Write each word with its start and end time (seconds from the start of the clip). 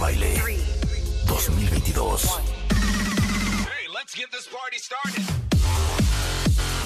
Baile 0.00 0.42
2022. 1.26 2.40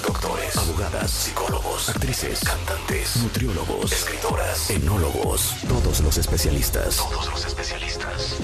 Doctores, 0.05 0.57
abogadas, 0.57 1.11
psicólogos, 1.11 1.89
actrices, 1.89 2.41
cantantes, 2.41 3.15
nutriólogos, 3.15 3.93
escritoras, 3.93 4.69
enólogos, 4.69 5.55
todos 5.65 6.01
los 6.01 6.17
especialistas. 6.17 6.97
Todos 6.97 7.27
los 7.27 7.45
especialistas. 7.45 8.35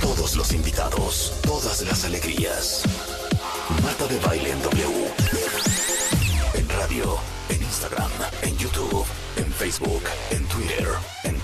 Todos 0.00 0.34
los 0.34 0.52
invitados, 0.52 1.32
todas 1.42 1.82
las 1.82 2.04
alegrías. 2.04 2.82
Marta 3.84 4.08
de 4.08 4.18
Baile 4.18 4.50
en 4.50 4.62
W. 4.62 5.14
En 6.54 6.68
radio, 6.70 7.16
en 7.48 7.62
Instagram, 7.62 8.10
en 8.42 8.58
YouTube, 8.58 9.06
en 9.36 9.52
Facebook, 9.52 10.02
en 10.30 10.44
Twitter, 10.48 10.88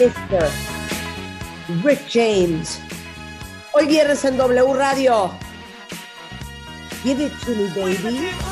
Mr. 0.00 0.50
Rick 1.82 2.00
James. 2.08 2.80
Hoy 3.72 3.86
viernes 3.86 4.24
en 4.24 4.38
W 4.38 4.72
Radio. 4.72 5.30
Give 7.04 7.20
it 7.20 7.32
to 7.44 7.50
me, 7.50 7.68
baby. 7.74 8.49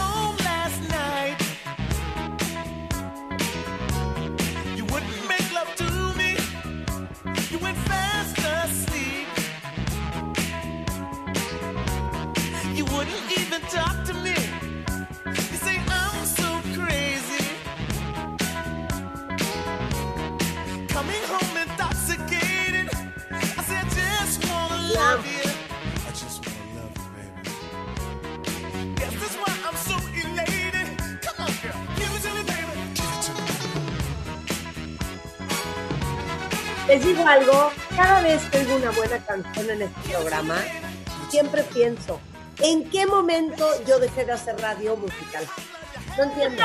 Les 36.88 37.04
digo 37.04 37.26
algo, 37.26 37.70
cada 37.94 38.22
vez 38.22 38.42
que 38.46 38.60
oigo 38.60 38.76
una 38.76 38.90
buena 38.92 39.18
canción 39.18 39.68
en 39.68 39.82
este 39.82 40.08
programa, 40.08 40.56
siempre 41.28 41.62
pienso, 41.64 42.18
¿en 42.60 42.88
qué 42.88 43.04
momento 43.04 43.68
yo 43.86 43.98
dejé 43.98 44.24
de 44.24 44.32
hacer 44.32 44.58
radio 44.58 44.96
musical? 44.96 45.46
No 46.16 46.24
entiendo. 46.24 46.62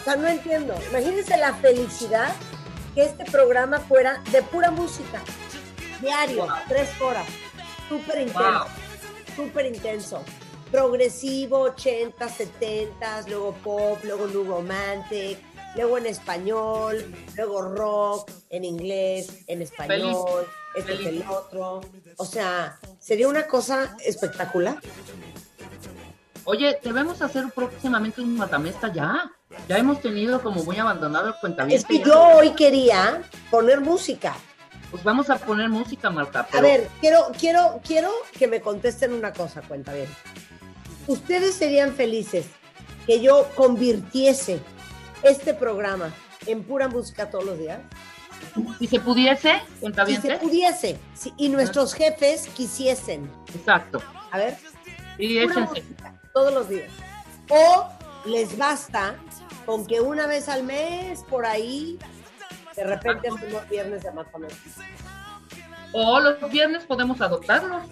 O 0.00 0.04
sea, 0.04 0.14
no 0.14 0.28
entiendo. 0.28 0.74
Imagínense 0.90 1.36
la 1.36 1.54
felicidad 1.54 2.32
que 2.94 3.02
este 3.02 3.24
programa 3.24 3.80
fuera 3.80 4.22
de 4.30 4.42
pura 4.42 4.70
música. 4.70 5.20
Diario, 6.00 6.46
tres 6.68 6.88
horas. 7.00 7.26
Súper 7.88 8.20
intenso. 8.20 8.66
Súper 9.34 9.66
intenso. 9.66 10.24
Progresivo, 10.70 11.62
80, 11.62 12.28
70, 12.28 13.22
luego 13.22 13.54
pop, 13.54 13.98
luego 14.04 14.28
new 14.28 14.44
romantic, 14.44 15.38
luego 15.74 15.98
en 15.98 16.06
español, 16.06 17.14
luego 17.36 17.62
rock, 17.62 18.30
en 18.50 18.64
inglés, 18.64 19.44
en 19.46 19.62
español, 19.62 20.46
este 20.74 20.94
es 20.94 21.06
el 21.06 21.24
otro. 21.28 21.80
O 22.16 22.24
sea, 22.24 22.78
sería 22.98 23.28
una 23.28 23.46
cosa 23.46 23.96
espectacular. 24.04 24.78
Oye, 26.44 26.78
debemos 26.82 27.20
hacer 27.20 27.44
próximamente 27.54 28.20
un 28.20 28.36
matamesta 28.36 28.92
ya. 28.92 29.30
Ya 29.68 29.78
hemos 29.78 30.00
tenido 30.00 30.42
como 30.42 30.62
muy 30.64 30.78
abandonado 30.78 31.28
el 31.28 31.34
cuentaviente. 31.34 31.76
Es 31.76 31.84
que 31.84 32.06
yo 32.06 32.22
hoy 32.22 32.50
quería 32.52 33.22
poner 33.50 33.80
música. 33.80 34.34
Pues 34.90 35.04
vamos 35.04 35.28
a 35.28 35.36
poner 35.36 35.68
música, 35.68 36.08
Marta. 36.08 36.48
A 36.50 36.60
ver, 36.62 36.88
quiero, 37.00 37.26
quiero, 37.38 37.80
quiero 37.86 38.10
que 38.38 38.46
me 38.46 38.62
contesten 38.62 39.12
una 39.12 39.32
cosa, 39.34 39.60
cuenta 39.60 39.92
bien. 39.92 40.08
¿Ustedes 41.06 41.54
serían 41.54 41.92
felices 41.94 42.46
que 43.06 43.20
yo 43.20 43.48
convirtiese 43.54 44.60
este 45.22 45.54
programa 45.54 46.12
en 46.46 46.62
pura 46.64 46.88
música 46.88 47.30
todos 47.30 47.44
los 47.44 47.58
días? 47.58 47.80
Si 48.78 48.86
se 48.86 49.00
pudiese, 49.00 49.60
Si 49.80 50.16
se 50.16 50.36
pudiese, 50.38 50.98
si- 51.14 51.34
y 51.36 51.48
nuestros 51.48 51.92
jefes 51.94 52.48
quisiesen. 52.48 53.30
Exacto. 53.54 54.00
A 54.30 54.38
ver, 54.38 54.56
Y 55.18 55.40
pura 55.42 55.52
échense. 55.64 55.80
música 55.82 56.14
todos 56.32 56.54
los 56.54 56.68
días. 56.68 56.90
O 57.48 57.88
les 58.26 58.56
basta 58.56 59.16
con 59.66 59.86
que 59.86 60.00
una 60.00 60.26
vez 60.26 60.48
al 60.48 60.62
mes, 60.62 61.22
por 61.28 61.46
ahí, 61.46 61.98
de 62.76 62.84
repente 62.84 63.28
hacemos 63.28 63.68
viernes 63.68 64.02
de 64.02 64.12
matamesta. 64.12 64.82
O 65.92 66.20
los 66.20 66.50
viernes 66.50 66.84
podemos 66.84 67.20
adoptarlos. 67.20 67.82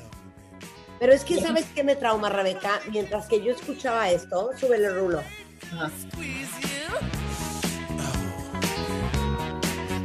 Pero 0.98 1.12
es 1.12 1.24
que, 1.24 1.40
¿sabes 1.40 1.66
qué 1.74 1.82
me 1.84 1.96
trauma, 1.96 2.28
Rebeca? 2.30 2.80
Mientras 2.90 3.26
que 3.26 3.42
yo 3.42 3.52
escuchaba 3.52 4.10
esto, 4.10 4.50
súbele 4.58 4.90
rulo. 4.90 5.22
Ajá. 5.62 5.90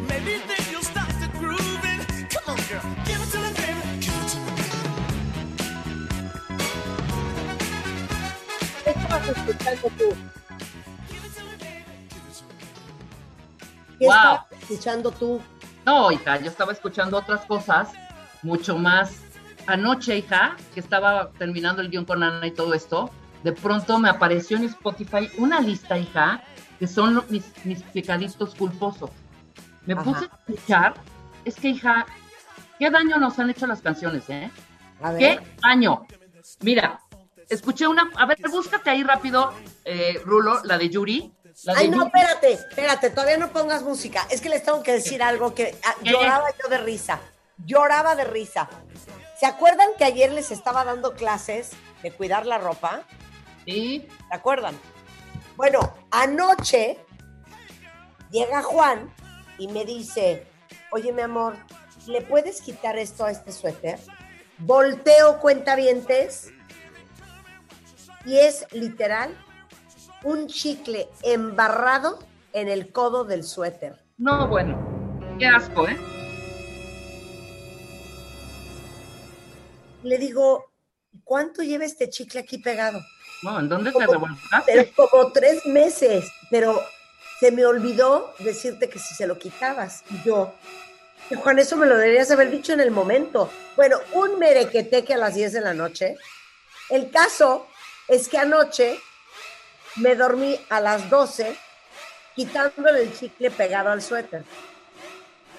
Maybe 0.07 0.39
then 0.47 0.63
you'll 0.71 0.83
start 0.83 1.09
to 1.21 1.27
grooving. 1.39 2.01
Come 2.29 2.47
on, 2.47 2.57
girl, 2.69 2.81
give 3.05 3.21
it 3.21 3.31
to 3.31 3.39
me, 3.39 3.51
baby. 3.53 3.81
Give 3.99 4.13
it 4.13 4.27
to 4.31 4.37
me. 4.39 4.51
¿Qué 8.83 8.89
estabas 8.91 9.27
escuchando 9.29 9.89
tú? 9.97 10.09
¿Qué 13.99 14.05
Wow. 14.07 14.15
estabas 14.15 14.45
escuchando 14.61 15.11
tú? 15.11 15.41
No, 15.85 16.11
hija, 16.11 16.37
yo 16.39 16.47
estaba 16.47 16.71
escuchando 16.71 17.17
otras 17.17 17.45
cosas 17.45 17.89
mucho 18.41 18.77
más. 18.77 19.11
Anoche, 19.67 20.17
hija, 20.17 20.55
que 20.73 20.79
estaba 20.79 21.29
terminando 21.37 21.81
el 21.81 21.89
guion 21.89 22.05
con 22.05 22.23
Ana 22.23 22.47
y 22.47 22.51
todo 22.51 22.73
esto, 22.73 23.11
de 23.43 23.51
pronto 23.53 23.97
me 23.99 24.09
apareció 24.09 24.57
en 24.57 24.65
Spotify 24.65 25.29
una 25.37 25.59
lista, 25.59 25.97
hija, 25.97 26.43
que 26.79 26.87
son 26.87 27.23
mis, 27.29 27.43
mis 27.65 27.81
pecaditos 27.83 28.55
culposos. 28.55 29.09
Me 29.85 29.93
Ajá. 29.93 30.03
puse 30.03 30.25
a 30.25 30.39
escuchar, 30.47 30.93
es 31.45 31.55
que, 31.55 31.69
hija, 31.69 32.05
qué 32.77 32.89
daño 32.89 33.17
nos 33.17 33.37
han 33.39 33.49
hecho 33.49 33.65
las 33.67 33.81
canciones, 33.81 34.29
¿eh? 34.29 34.51
A 35.01 35.11
ver. 35.11 35.19
¿Qué 35.19 35.45
daño? 35.61 36.05
Mira, 36.61 36.99
escuché 37.49 37.87
una, 37.87 38.09
a 38.15 38.25
ver, 38.25 38.37
búscate 38.49 38.89
ahí 38.89 39.03
rápido, 39.03 39.53
eh, 39.85 40.21
Rulo, 40.23 40.61
la 40.63 40.77
de 40.77 40.89
Yuri. 40.89 41.33
La 41.63 41.73
de 41.73 41.79
Ay, 41.79 41.89
no, 41.89 42.05
espérate, 42.05 42.53
espérate, 42.53 43.09
todavía 43.09 43.37
no 43.37 43.51
pongas 43.51 43.83
música. 43.83 44.25
Es 44.29 44.41
que 44.41 44.49
les 44.49 44.63
tengo 44.63 44.81
que 44.83 44.93
decir 44.93 45.21
algo 45.21 45.53
que 45.53 45.75
ah, 45.83 45.95
lloraba 46.03 46.45
yo 46.61 46.69
de 46.69 46.77
risa. 46.77 47.19
Lloraba 47.65 48.15
de 48.15 48.23
risa. 48.23 48.69
¿Se 49.39 49.45
acuerdan 49.45 49.87
que 49.97 50.03
ayer 50.03 50.31
les 50.31 50.51
estaba 50.51 50.83
dando 50.85 51.13
clases 51.13 51.71
de 52.03 52.11
cuidar 52.11 52.45
la 52.45 52.57
ropa? 52.57 53.03
Sí, 53.65 54.07
¿Se 54.29 54.35
acuerdan? 54.35 54.75
Bueno, 55.55 55.93
anoche 56.09 56.97
llega 58.31 58.63
Juan 58.63 59.13
y 59.57 59.67
me 59.67 59.85
dice, 59.85 60.47
oye 60.91 61.11
mi 61.11 61.21
amor, 61.21 61.55
¿le 62.07 62.21
puedes 62.21 62.61
quitar 62.61 62.97
esto 62.97 63.25
a 63.25 63.31
este 63.31 63.51
suéter? 63.51 63.99
Volteo 64.57 65.39
cuentavientes 65.39 66.51
y 68.25 68.37
es 68.37 68.65
literal 68.71 69.35
un 70.23 70.47
chicle 70.47 71.09
embarrado 71.23 72.19
en 72.53 72.67
el 72.67 72.91
codo 72.91 73.23
del 73.23 73.43
suéter. 73.43 74.03
no, 74.17 74.47
bueno, 74.47 74.77
qué 75.39 75.47
asco, 75.47 75.87
¿eh? 75.87 75.97
Le 80.03 80.17
digo, 80.17 80.71
¿cuánto 81.23 81.61
lleva 81.61 81.85
este 81.85 82.09
chicle 82.09 82.39
aquí 82.39 82.57
pegado? 82.57 82.99
No, 83.41 83.59
¿en 83.59 83.69
dónde 83.69 83.91
te 83.91 83.93
Como- 83.93 84.11
revolcaste? 84.11 84.71
Pero 84.95 85.09
como 85.09 85.31
tres 85.31 85.65
meses, 85.65 86.31
pero 86.49 86.81
se 87.39 87.51
me 87.51 87.65
olvidó 87.65 88.33
decirte 88.39 88.89
que 88.89 88.99
si 88.99 89.15
se 89.15 89.25
lo 89.27 89.37
quitabas. 89.39 90.03
Y 90.11 90.21
yo, 90.23 90.53
Juan, 91.35 91.57
eso 91.59 91.75
me 91.75 91.85
lo 91.87 91.97
deberías 91.97 92.29
haber 92.31 92.51
dicho 92.51 92.73
en 92.73 92.81
el 92.81 92.91
momento. 92.91 93.49
Bueno, 93.75 93.97
un 94.13 94.37
merequeteque 94.37 95.13
a 95.13 95.17
las 95.17 95.33
10 95.33 95.53
de 95.53 95.61
la 95.61 95.73
noche. 95.73 96.17
El 96.89 97.09
caso 97.09 97.67
es 98.07 98.27
que 98.27 98.37
anoche 98.37 98.99
me 99.95 100.15
dormí 100.15 100.59
a 100.69 100.79
las 100.81 101.09
12 101.09 101.55
quitándole 102.35 103.03
el 103.03 103.17
chicle 103.17 103.49
pegado 103.49 103.89
al 103.89 104.01
suéter. 104.01 104.43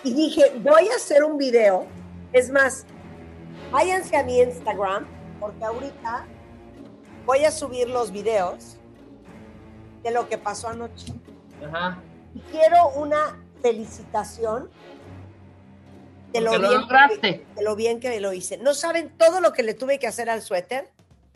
Y 0.05 0.15
dije, 0.15 0.53
voy 0.57 0.89
a 0.89 0.97
hacer 0.97 1.23
un 1.25 1.37
video. 1.39 1.87
Es 2.33 2.51
más, 2.51 2.85
váyanse 3.71 4.17
a 4.17 4.23
mi 4.23 4.41
Instagram, 4.41 5.07
porque 5.41 5.65
ahorita 5.65 6.27
voy 7.25 7.45
a 7.45 7.51
subir 7.51 7.89
los 7.89 8.13
videos 8.13 8.77
de 10.03 10.11
lo 10.11 10.29
que 10.29 10.39
pasó 10.39 10.69
anoche. 10.69 11.13
Ajá. 11.65 12.03
Y 12.35 12.41
quiero 12.41 12.89
una 12.91 13.43
felicitación 13.61 14.71
de 16.33 16.41
lo, 16.41 16.59
bien 16.59 16.89
que, 17.21 17.45
de 17.55 17.63
lo 17.63 17.77
bien 17.77 18.01
que 18.01 18.21
lo 18.21 18.33
hice. 18.33 18.57
No 18.57 18.75
saben 18.75 19.17
todo 19.17 19.41
lo 19.41 19.53
que 19.53 19.63
le 19.63 19.75
tuve 19.75 19.99
que 19.99 20.07
hacer 20.07 20.31
al 20.31 20.43
suéter 20.43 20.91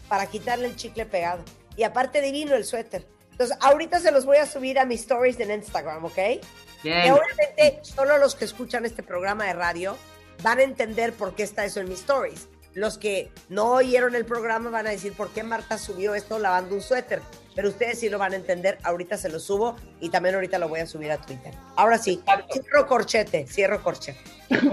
para 0.09 0.27
quitarle 0.27 0.67
el 0.67 0.77
chicle 0.77 1.07
pegado. 1.07 1.45
Y 1.77 1.83
aparte 1.83 2.23
divino 2.23 2.55
el 2.55 2.65
suéter. 2.65 3.07
Entonces, 3.31 3.57
ahorita 3.61 4.01
se 4.01 4.11
los 4.11 4.25
voy 4.25 4.39
a 4.39 4.47
subir 4.47 4.79
a 4.79 4.87
mis 4.87 5.03
stories 5.03 5.39
en 5.41 5.51
Instagram, 5.51 6.05
¿ok? 6.07 6.15
Que 6.15 6.41
Bien. 6.83 7.13
obviamente 7.13 7.81
solo 7.83 8.17
los 8.17 8.35
que 8.35 8.47
escuchan 8.47 8.87
este 8.87 9.03
programa 9.03 9.45
de 9.45 9.53
radio 9.53 9.97
van 10.43 10.59
a 10.59 10.63
entender 10.63 11.13
por 11.13 11.35
qué 11.35 11.43
está 11.43 11.65
eso 11.65 11.81
en 11.81 11.89
mis 11.89 12.01
stories. 12.01 12.49
Los 12.77 12.99
que 12.99 13.33
no 13.49 13.71
oyeron 13.71 14.15
el 14.15 14.27
programa 14.27 14.69
van 14.69 14.87
a 14.87 14.91
decir 14.91 15.15
por 15.15 15.31
qué 15.31 15.43
Marta 15.43 15.79
subió 15.79 16.15
esto 16.15 16.39
lavando 16.39 16.75
un 16.75 16.83
suéter. 16.83 17.23
Pero 17.55 17.71
ustedes 17.71 17.99
sí 18.01 18.11
lo 18.11 18.19
van 18.19 18.35
a 18.35 18.37
entender. 18.37 18.79
Ahorita 18.83 19.17
se 19.17 19.31
lo 19.31 19.41
subo 19.41 19.77
y 19.99 20.11
también 20.11 20.35
ahorita 20.35 20.59
lo 20.59 20.69
voy 20.69 20.81
a 20.81 20.87
subir 20.87 21.11
a 21.11 21.17
Twitter. 21.17 21.55
Ahora 21.75 21.97
sí, 21.97 22.21
Exacto. 22.21 22.53
cierro 22.53 22.87
corchete, 22.87 23.47
cierro 23.47 23.83
corchete. 23.83 24.21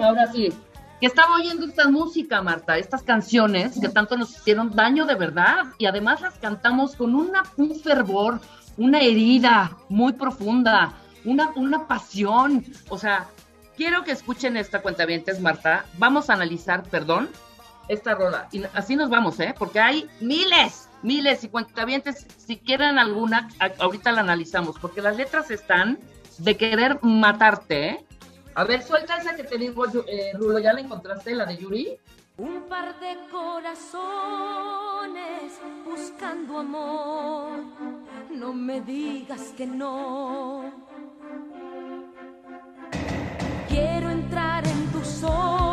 Ahora 0.04 0.30
sí. 0.34 0.52
Que 1.00 1.08
estaba 1.08 1.38
oyendo 1.38 1.66
esta 1.66 1.88
música, 1.88 2.42
Marta, 2.42 2.78
estas 2.78 3.04
canciones 3.04 3.80
que 3.80 3.88
tanto 3.88 4.18
nos 4.18 4.36
hicieron 4.36 4.76
daño 4.76 5.06
de 5.06 5.16
verdad 5.16 5.68
y 5.78 5.86
además 5.86 6.20
las 6.20 6.34
cantamos 6.40 6.98
con 6.98 7.16
una, 7.16 7.44
un 7.56 7.74
fervor, 7.80 8.42
una 8.76 9.00
herida 9.00 9.78
muy 9.88 10.12
profunda, 10.12 10.94
una, 11.24 11.54
una 11.56 11.88
pasión. 11.88 12.66
O 12.90 12.98
sea, 12.98 13.28
quiero 13.78 14.04
que 14.04 14.12
escuchen 14.12 14.58
esta 14.58 14.82
cuenta 14.82 15.06
Marta. 15.40 15.86
Vamos 15.98 16.30
a 16.30 16.34
analizar, 16.34 16.84
perdón, 16.84 17.30
esta 17.88 18.16
rola. 18.16 18.48
Y 18.52 18.64
así 18.74 18.96
nos 18.96 19.10
vamos, 19.10 19.40
¿eh? 19.40 19.54
Porque 19.58 19.80
hay 19.80 20.10
miles, 20.20 20.90
miles 21.02 21.44
y 21.44 21.50
cuentavientes. 21.50 22.26
Si 22.38 22.58
quieren 22.58 23.00
alguna, 23.00 23.50
ahorita 23.80 24.12
la 24.12 24.22
analizamos, 24.22 24.80
porque 24.80 25.02
las 25.02 25.18
letras 25.18 25.52
están 25.52 26.00
de 26.38 26.58
querer 26.58 27.00
matarte, 27.02 27.90
¿eh? 27.90 28.06
A 28.56 28.64
ver, 28.64 28.84
suelta 28.84 29.18
esa 29.18 29.36
que 29.36 29.44
te 29.44 29.58
digo, 29.58 29.86
eh, 30.08 30.32
Rulo, 30.36 30.60
¿ya 30.60 30.74
la 30.74 30.82
encontraste, 30.82 31.34
la 31.34 31.46
de 31.46 31.58
Yuri? 31.58 31.98
Un 32.38 32.64
par 32.70 33.00
de 33.00 33.18
corazones 33.32 34.04
buscando 35.86 36.60
amor. 36.60 37.64
No 38.32 38.54
me 38.54 38.82
digas 38.82 39.54
que 39.58 39.66
no. 39.66 40.72
Quiero 43.68 44.10
entrar 44.12 44.68
en 44.68 44.92
tus 44.92 45.24
ojos 45.24 45.73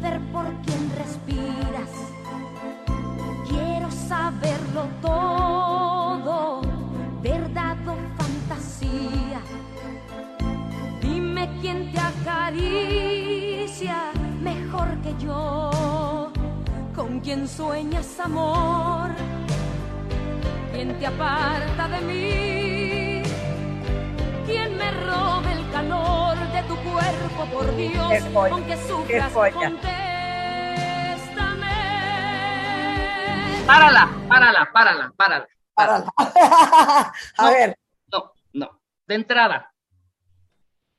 ver 0.00 0.18
por 0.32 0.46
quién 0.64 0.90
respiras. 0.96 1.92
Quiero 3.48 3.90
saberlo 3.90 4.84
todo, 5.02 6.62
verdad 7.22 7.76
o 7.86 7.96
fantasía. 8.18 9.40
Dime 11.00 11.50
quién 11.60 11.92
te 11.92 12.00
acaricia 12.00 13.96
mejor 14.42 14.88
que 15.02 15.14
yo, 15.22 16.32
con 16.94 17.20
quien 17.20 17.46
sueñas 17.46 18.18
amor, 18.20 19.10
quién 20.72 20.98
te 20.98 21.06
aparta 21.06 21.88
de 21.88 22.00
mí, 22.00 23.22
quién 24.46 24.78
me 24.78 24.90
roba 24.92 25.49
calor 25.80 26.36
de 26.52 26.62
tu 26.64 26.76
cuerpo, 26.76 27.44
por 27.52 27.74
Dios, 27.76 28.12
aunque 28.34 28.76
sufras, 28.86 29.32
contéstame. 29.32 29.86
Párala, 33.66 34.10
párala, 34.28 34.70
párala, 34.72 35.12
párala. 35.16 35.48
Párala. 35.74 36.12
A 36.18 37.12
No. 37.38 37.50
ver, 37.50 37.78
No, 38.12 38.32
no. 38.52 38.80
De 39.06 39.14
entrada. 39.14 39.72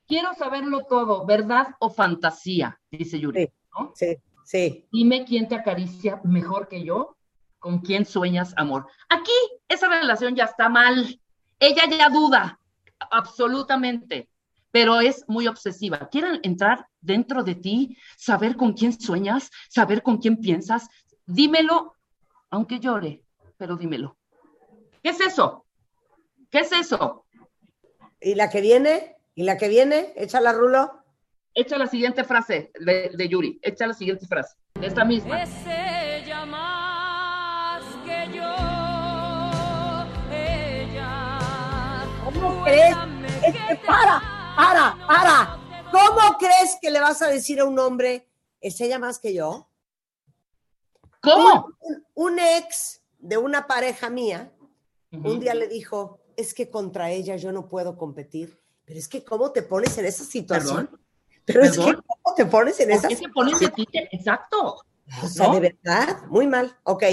Quiero 0.07 0.33
saberlo 0.33 0.83
todo, 0.85 1.25
¿verdad 1.25 1.75
o 1.79 1.89
fantasía? 1.89 2.79
Dice 2.89 3.19
Yuri. 3.19 3.45
Sí. 3.45 3.51
¿no? 3.77 3.91
sí, 3.95 4.17
sí. 4.43 4.87
Dime 4.91 5.23
quién 5.25 5.47
te 5.47 5.55
acaricia 5.55 6.19
mejor 6.23 6.67
que 6.67 6.83
yo, 6.83 7.15
con 7.59 7.79
quién 7.79 8.05
sueñas 8.05 8.53
amor. 8.57 8.87
Aquí 9.09 9.31
esa 9.69 9.87
relación 9.87 10.35
ya 10.35 10.45
está 10.45 10.67
mal. 10.69 11.19
Ella 11.59 11.83
ya 11.87 12.09
duda, 12.09 12.59
absolutamente, 13.11 14.27
pero 14.71 15.00
es 15.01 15.23
muy 15.27 15.47
obsesiva. 15.47 16.09
Quieren 16.09 16.39
entrar 16.44 16.88
dentro 17.00 17.44
de 17.44 17.56
ti, 17.56 17.97
saber 18.18 18.56
con 18.56 18.73
quién 18.73 19.00
sueñas, 19.00 19.51
saber 19.69 20.01
con 20.01 20.18
quién 20.18 20.38
piensas. 20.38 20.88
Dímelo, 21.25 21.95
aunque 22.50 22.79
llore, 22.79 23.23
pero 23.57 23.75
dímelo. 23.75 24.18
¿Qué 25.03 25.09
es 25.09 25.21
eso? 25.21 25.65
¿Qué 26.50 26.59
es 26.59 26.71
eso? 26.71 27.25
¿Y 28.19 28.35
la 28.35 28.50
que 28.50 28.62
viene? 28.62 29.18
¿Y 29.35 29.44
la 29.44 29.57
que 29.57 29.68
viene? 29.68 30.13
Échala, 30.15 30.53
Rulo. 30.53 31.01
Echa 31.53 31.77
la 31.77 31.88
siguiente 31.88 32.24
frase 32.24 32.71
de, 32.79 33.12
de 33.13 33.27
Yuri, 33.27 33.59
echa 33.62 33.85
la 33.85 33.94
siguiente 33.94 34.25
frase, 34.25 34.56
esta 34.81 35.03
misma. 35.03 35.44
Es 35.44 35.50
ella 35.67 36.45
más 36.45 37.83
que 38.06 38.29
yo, 38.33 38.56
ella. 40.33 42.06
¿Cómo 42.24 42.63
crees? 42.63 42.95
Es 43.45 43.53
que 43.53 43.75
te 43.75 43.75
para, 43.85 44.30
para. 45.07 45.57
te 45.57 45.91
¿Cómo 45.91 46.37
crees 46.37 46.77
que 46.81 46.91
le 46.91 46.99
vas 46.99 47.21
a 47.21 47.27
decir 47.27 47.59
a 47.59 47.65
un 47.65 47.77
hombre, 47.79 48.27
es 48.59 48.79
ella 48.81 48.99
más 48.99 49.19
que 49.19 49.33
yo? 49.33 49.67
¿Cómo? 51.21 51.75
Un, 51.79 52.05
un 52.13 52.39
ex 52.39 53.01
de 53.19 53.37
una 53.37 53.67
pareja 53.67 54.09
mía 54.09 54.51
un 55.11 55.39
día 55.39 55.53
le 55.53 55.67
dijo, 55.67 56.19
es 56.37 56.53
que 56.53 56.69
contra 56.69 57.11
ella 57.11 57.35
yo 57.35 57.51
no 57.51 57.67
puedo 57.67 57.97
competir. 57.97 58.59
Pero 58.85 58.99
es 58.99 59.07
que 59.07 59.23
¿cómo 59.23 59.51
te 59.51 59.61
pones 59.61 59.97
en 59.97 60.05
esa 60.05 60.23
situación? 60.23 60.87
¿Perdón? 60.87 61.01
Pero 61.45 61.63
es 61.63 61.77
que. 61.77 61.93
¿cómo 61.93 62.35
te 62.35 62.45
pones 62.45 62.79
en 62.79 62.89
¿Por 62.89 62.97
esa 62.97 63.09
se 63.09 63.29
ponen 63.29 63.57
de 63.57 63.69
ti? 63.69 63.87
Exacto. 64.11 64.81
O 65.21 65.27
sea, 65.27 65.47
¿No? 65.47 65.55
de 65.55 65.59
verdad, 65.59 66.23
muy 66.27 66.47
mal. 66.47 66.77
Ok, 66.83 67.03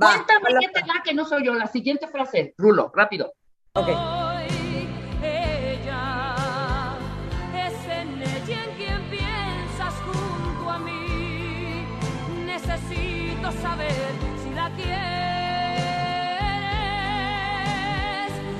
va. 0.00 0.24
Cuéntame 0.24 0.60
qué 0.60 0.68
te 0.68 0.80
da 0.80 1.02
que 1.04 1.14
no 1.14 1.24
soy 1.24 1.44
yo. 1.44 1.54
La 1.54 1.66
siguiente 1.66 2.06
frase, 2.06 2.54
Rulo, 2.56 2.92
rápido. 2.94 3.34
Ok. 3.74 3.88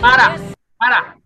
Para, 0.03 0.37
para. 0.77 1.17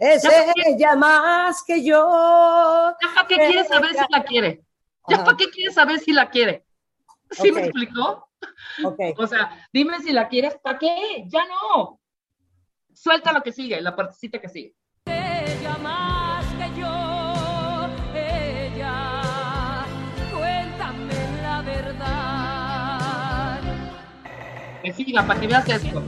Es 0.00 0.24
ella 0.66 0.96
más 0.96 1.62
que 1.64 1.84
yo. 1.84 2.92
¿Ya 3.00 3.14
para 3.14 3.28
qué 3.28 3.36
quieres 3.36 3.68
saber 3.68 3.92
si 3.92 4.04
la 4.10 4.24
quiere? 4.24 4.64
¿Ya 5.08 5.24
para 5.24 5.36
qué 5.36 5.48
quieres 5.48 5.74
saber 5.74 6.00
si 6.00 6.12
la 6.12 6.28
quiere? 6.28 6.66
¿Sí 7.30 7.52
me 7.52 7.60
explicó? 7.62 8.28
Ok. 8.84 8.98
O 9.18 9.28
sea, 9.28 9.68
dime 9.72 10.00
si 10.00 10.12
la 10.12 10.26
quieres, 10.28 10.56
¿para 10.60 10.76
qué? 10.76 11.24
Ya 11.28 11.46
no. 11.46 12.00
Suelta 12.92 13.32
lo 13.32 13.42
que 13.42 13.52
sigue, 13.52 13.80
la 13.80 13.94
partecita 13.94 14.40
que 14.40 14.48
sigue. 14.48 14.74
ella 15.06 15.78
más 15.78 16.44
que 16.54 16.80
yo. 16.80 17.88
Ella, 18.12 19.86
cuéntame 20.32 21.42
la 21.42 21.62
verdad. 21.62 23.60
Que 24.82 24.92
siga, 24.92 25.24
para 25.24 25.40
que 25.40 25.46
veas 25.46 25.68
esto. 25.68 26.02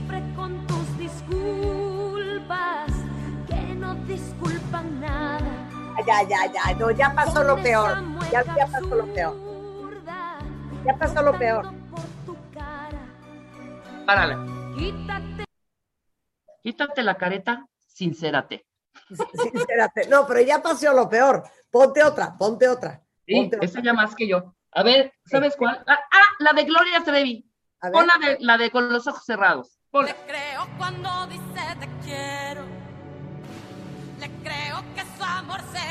Ya, 6.09 6.23
ya, 6.23 6.51
ya. 6.51 6.73
No, 6.73 6.89
ya 6.89 7.13
pasó 7.13 7.43
lo 7.43 7.55
peor. 7.61 8.01
Ya, 8.31 8.41
ya 8.55 8.65
pasó 8.65 8.95
lo 8.95 9.05
peor. 9.13 9.35
Ya 10.83 10.97
pasó 10.97 11.21
lo 11.21 11.37
peor. 11.37 11.71
Párala. 14.07 14.43
Quítate 14.75 15.45
Quítate 16.63 17.03
la 17.03 17.15
careta, 17.15 17.67
sincérate. 17.85 18.65
Sincérate. 19.07 20.07
No, 20.07 20.25
pero 20.25 20.41
ya 20.41 20.63
pasó 20.63 20.91
lo 20.93 21.07
peor. 21.07 21.43
Ponte 21.69 22.03
otra, 22.03 22.35
ponte 22.35 22.67
otra. 22.67 23.03
Sí, 23.27 23.35
Ponte 23.35 23.59
esa 23.61 23.79
ya 23.83 23.93
más 23.93 24.15
que 24.15 24.27
yo. 24.27 24.55
A 24.71 24.81
ver, 24.81 25.13
¿sabes 25.25 25.55
cuál? 25.55 25.83
Ah, 25.85 25.99
ah, 26.11 26.35
la 26.39 26.53
de 26.53 26.63
Gloria 26.63 27.03
Trevi. 27.03 27.47
Pon 27.93 28.07
la 28.07 28.17
de, 28.17 28.37
la 28.39 28.57
de 28.57 28.71
con 28.71 28.91
los 28.91 29.05
ojos 29.05 29.23
cerrados. 29.23 29.79
Ponla. 29.91 30.11
Le 30.11 30.15
creo 30.25 30.67
cuando 30.79 31.27
dice 31.27 31.61
te 31.79 31.87
quiero. 32.03 32.63
Le 34.19 34.29
creo 34.43 34.83
que 34.95 35.01
su 35.15 35.23
amor. 35.23 35.59
Le 35.71 35.88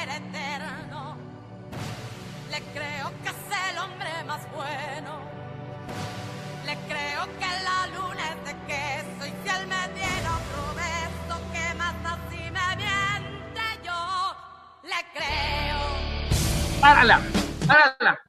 creo 2.78 3.10
que 3.22 3.28
es 3.28 3.70
el 3.70 3.78
hombre 3.78 4.10
más 4.26 4.50
bueno. 4.52 5.20
Le 6.64 6.74
creo 6.86 7.24
que 7.40 7.50
la 7.68 7.86
luna 7.94 8.24
es 8.32 8.44
de 8.44 8.54
queso 8.66 9.26
y 9.26 9.32
si 9.42 9.48
él 9.56 9.66
me 9.66 9.82
diera 9.94 10.30
otro 10.40 10.62
beso, 10.74 11.34
que 11.52 11.74
más 11.74 11.96
así 12.04 12.42
me 12.56 12.68
miente 12.76 13.66
yo. 13.84 14.00
Le 14.84 15.00
creo. 15.12 16.80
Párala, 16.80 17.20
párala. 17.66 18.20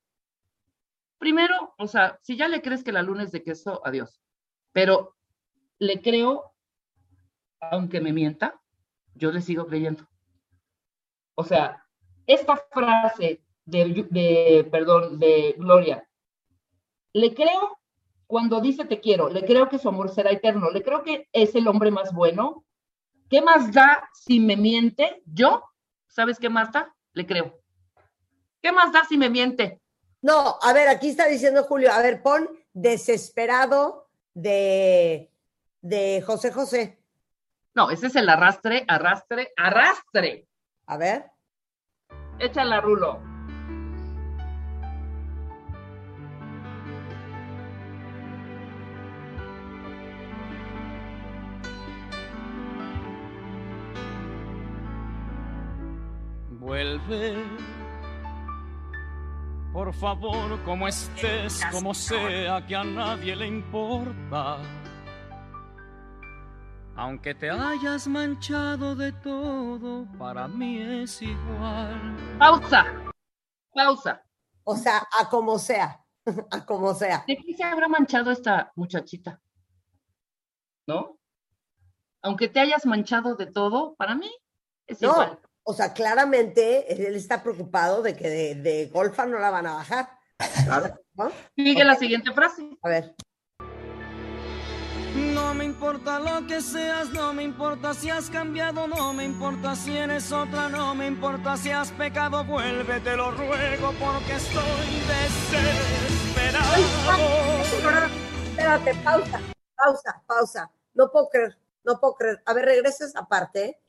primero, 1.17 1.75
o 1.77 1.87
sea, 1.87 2.17
si 2.23 2.37
ya 2.37 2.47
le 2.47 2.61
crees 2.61 2.83
que 2.83 2.91
la 2.91 3.03
luna 3.03 3.23
es 3.23 3.31
de 3.31 3.43
queso, 3.43 3.81
adiós. 3.85 4.19
Pero 4.71 5.15
le 5.77 6.01
creo, 6.01 6.53
aunque 7.59 8.01
me 8.01 8.13
mienta, 8.13 8.59
yo 9.13 9.31
le 9.31 9.41
sigo 9.41 9.67
creyendo. 9.67 10.07
O 11.35 11.43
sea, 11.43 11.85
esta 12.25 12.55
frase 12.71 13.43
de, 13.69 14.07
de, 14.09 14.67
perdón, 14.71 15.19
de 15.19 15.55
Gloria, 15.57 16.07
le 17.13 17.33
creo 17.33 17.79
cuando 18.29 18.61
dice 18.61 18.85
te 18.85 18.99
quiero, 18.99 19.27
le 19.29 19.43
creo 19.43 19.69
que 19.69 19.79
su 19.79 19.89
amor 19.89 20.09
será 20.11 20.29
eterno, 20.29 20.69
le 20.69 20.83
creo 20.83 21.01
que 21.01 21.27
es 21.33 21.55
el 21.55 21.67
hombre 21.67 21.89
más 21.89 22.13
bueno. 22.13 22.63
¿Qué 23.27 23.41
más 23.41 23.73
da 23.73 24.07
si 24.13 24.39
me 24.39 24.55
miente? 24.55 25.23
Yo, 25.25 25.63
¿sabes 26.07 26.37
qué 26.37 26.47
más 26.47 26.71
da? 26.71 26.95
Le 27.13 27.25
creo. 27.25 27.59
¿Qué 28.61 28.71
más 28.71 28.91
da 28.91 29.03
si 29.05 29.17
me 29.17 29.31
miente? 29.31 29.81
No, 30.21 30.57
a 30.61 30.73
ver, 30.73 30.89
aquí 30.89 31.09
está 31.09 31.27
diciendo 31.27 31.63
Julio, 31.63 31.91
a 31.91 32.01
ver, 32.01 32.21
pon 32.21 32.49
desesperado 32.71 34.09
de, 34.35 35.31
de 35.81 36.21
José 36.25 36.51
José. 36.51 36.99
No, 37.73 37.89
ese 37.89 38.07
es 38.07 38.15
el 38.15 38.29
arrastre, 38.29 38.85
arrastre, 38.87 39.53
arrastre. 39.57 40.47
A 40.85 40.97
ver. 40.97 41.25
Échala, 42.39 42.81
Rulo. 42.81 43.28
Vuelve, 56.79 57.35
por 59.73 59.93
favor, 59.93 60.63
como 60.63 60.87
estés, 60.87 61.61
como 61.73 61.93
sea, 61.93 62.65
que 62.65 62.73
a 62.73 62.85
nadie 62.85 63.35
le 63.35 63.47
importa. 63.47 64.59
Aunque 66.95 67.35
te 67.35 67.49
hayas 67.49 68.07
manchado 68.07 68.95
de 68.95 69.11
todo, 69.11 70.07
para 70.17 70.47
mí 70.47 70.81
es 70.81 71.21
igual. 71.21 72.15
Pausa. 72.39 72.85
Pausa. 73.73 74.23
O 74.63 74.77
sea, 74.77 75.05
a 75.19 75.27
como 75.27 75.59
sea, 75.59 76.01
a 76.51 76.65
como 76.65 76.93
sea. 76.93 77.25
¿De 77.27 77.35
qué 77.35 77.55
se 77.55 77.63
habrá 77.65 77.89
manchado 77.89 78.31
esta 78.31 78.71
muchachita? 78.75 79.41
¿No? 80.87 81.17
Aunque 82.21 82.47
te 82.47 82.61
hayas 82.61 82.85
manchado 82.85 83.35
de 83.35 83.47
todo, 83.47 83.95
para 83.95 84.15
mí 84.15 84.31
es 84.87 85.01
No, 85.01 85.09
igual. 85.09 85.39
O 85.63 85.73
sea, 85.73 85.93
claramente 85.93 86.91
él 86.93 87.15
está 87.15 87.43
preocupado 87.43 88.01
de 88.01 88.15
que 88.15 88.29
de, 88.29 88.55
de 88.55 88.87
golfa 88.87 89.25
no 89.25 89.39
la 89.39 89.49
van 89.49 89.67
a 89.67 89.73
bajar. 89.73 90.09
¿no? 91.15 91.31
Sigue 91.55 91.83
la 91.83 91.95
siguiente 91.95 92.31
frase. 92.33 92.77
A 92.81 92.89
ver. 92.89 93.15
No 95.15 95.53
me 95.53 95.65
importa 95.65 96.19
lo 96.19 96.45
que 96.47 96.61
seas, 96.61 97.09
no 97.09 97.33
me 97.33 97.43
importa 97.43 97.93
si 97.93 98.09
has 98.09 98.29
cambiado, 98.29 98.87
no 98.87 99.11
me 99.11 99.25
importa 99.25 99.75
si 99.75 99.97
eres 99.97 100.31
otra, 100.31 100.69
no 100.69 100.93
me 100.93 101.07
importa 101.07 101.57
si 101.57 101.71
has 101.71 101.91
pecado, 101.91 102.43
vuelve, 102.45 102.99
te 102.99 103.17
lo 103.17 103.31
ruego 103.31 103.93
porque 103.99 104.33
estoy 104.33 105.01
desesperado. 105.07 106.75
Espérate, 108.49 108.93
pausa, 109.03 109.41
pausa, 109.75 110.23
pausa. 110.27 110.71
No 110.93 111.11
puedo 111.11 111.29
creer, 111.29 111.57
no 111.83 111.99
puedo 111.99 112.13
creer. 112.15 112.43
A 112.45 112.53
ver, 112.53 112.65
regresa 112.65 113.05
esa 113.05 113.27
parte. 113.27 113.81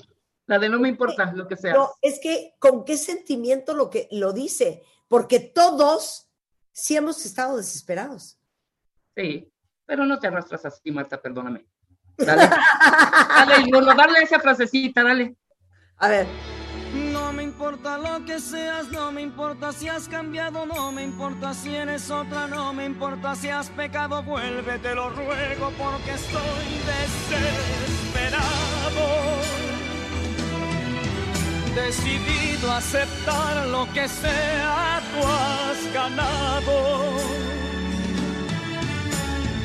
La 0.50 0.58
de 0.58 0.68
no 0.68 0.80
me 0.80 0.88
importa 0.88 1.30
lo 1.32 1.46
que 1.46 1.56
sea. 1.56 1.74
No, 1.74 1.92
es 2.02 2.18
que 2.18 2.56
con 2.58 2.84
qué 2.84 2.96
sentimiento 2.96 3.72
lo 3.72 3.88
que 3.88 4.08
lo 4.10 4.32
dice, 4.32 4.82
porque 5.06 5.38
todos 5.38 6.28
sí 6.72 6.96
hemos 6.96 7.24
estado 7.24 7.56
desesperados. 7.56 8.36
Sí, 9.14 9.48
pero 9.86 10.04
no 10.04 10.18
te 10.18 10.26
arrastras 10.26 10.64
así, 10.66 10.90
Marta, 10.90 11.22
perdóname. 11.22 11.68
Dale, 12.16 12.48
dale, 12.48 13.70
Rulo, 13.70 13.94
dale 13.94 14.22
esa 14.22 14.40
frasecita, 14.40 15.04
dale. 15.04 15.36
A 15.98 16.08
ver, 16.08 16.26
No 17.12 17.32
me 17.32 17.44
importa 17.44 17.96
lo 17.98 18.24
que 18.24 18.40
seas, 18.40 18.88
no 18.88 19.12
me 19.12 19.22
importa 19.22 19.72
si 19.72 19.86
has 19.86 20.08
cambiado, 20.08 20.66
no 20.66 20.90
me 20.90 21.04
importa 21.04 21.54
si 21.54 21.76
eres 21.76 22.10
otra, 22.10 22.48
no 22.48 22.72
me 22.72 22.86
importa 22.86 23.36
si 23.36 23.50
has 23.50 23.70
pecado, 23.70 24.20
vuelve, 24.24 24.80
te 24.80 24.96
lo 24.96 25.10
ruego 25.10 25.70
porque 25.78 26.10
estoy 26.10 26.80
desesperado. 28.10 28.40
Decidido 31.74 32.70
a 32.70 32.78
aceptar 32.78 33.66
lo 33.68 33.86
que 33.92 34.08
sea, 34.08 35.00
tú 35.12 35.18
has 35.26 35.92
ganado. 35.94 37.16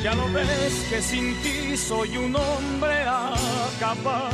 Ya 0.02 0.14
lo 0.14 0.32
ves 0.32 0.86
que 0.88 1.02
sin 1.02 1.34
ti 1.42 1.76
soy 1.76 2.16
un 2.16 2.36
hombre 2.36 3.02
acabado, 3.02 4.30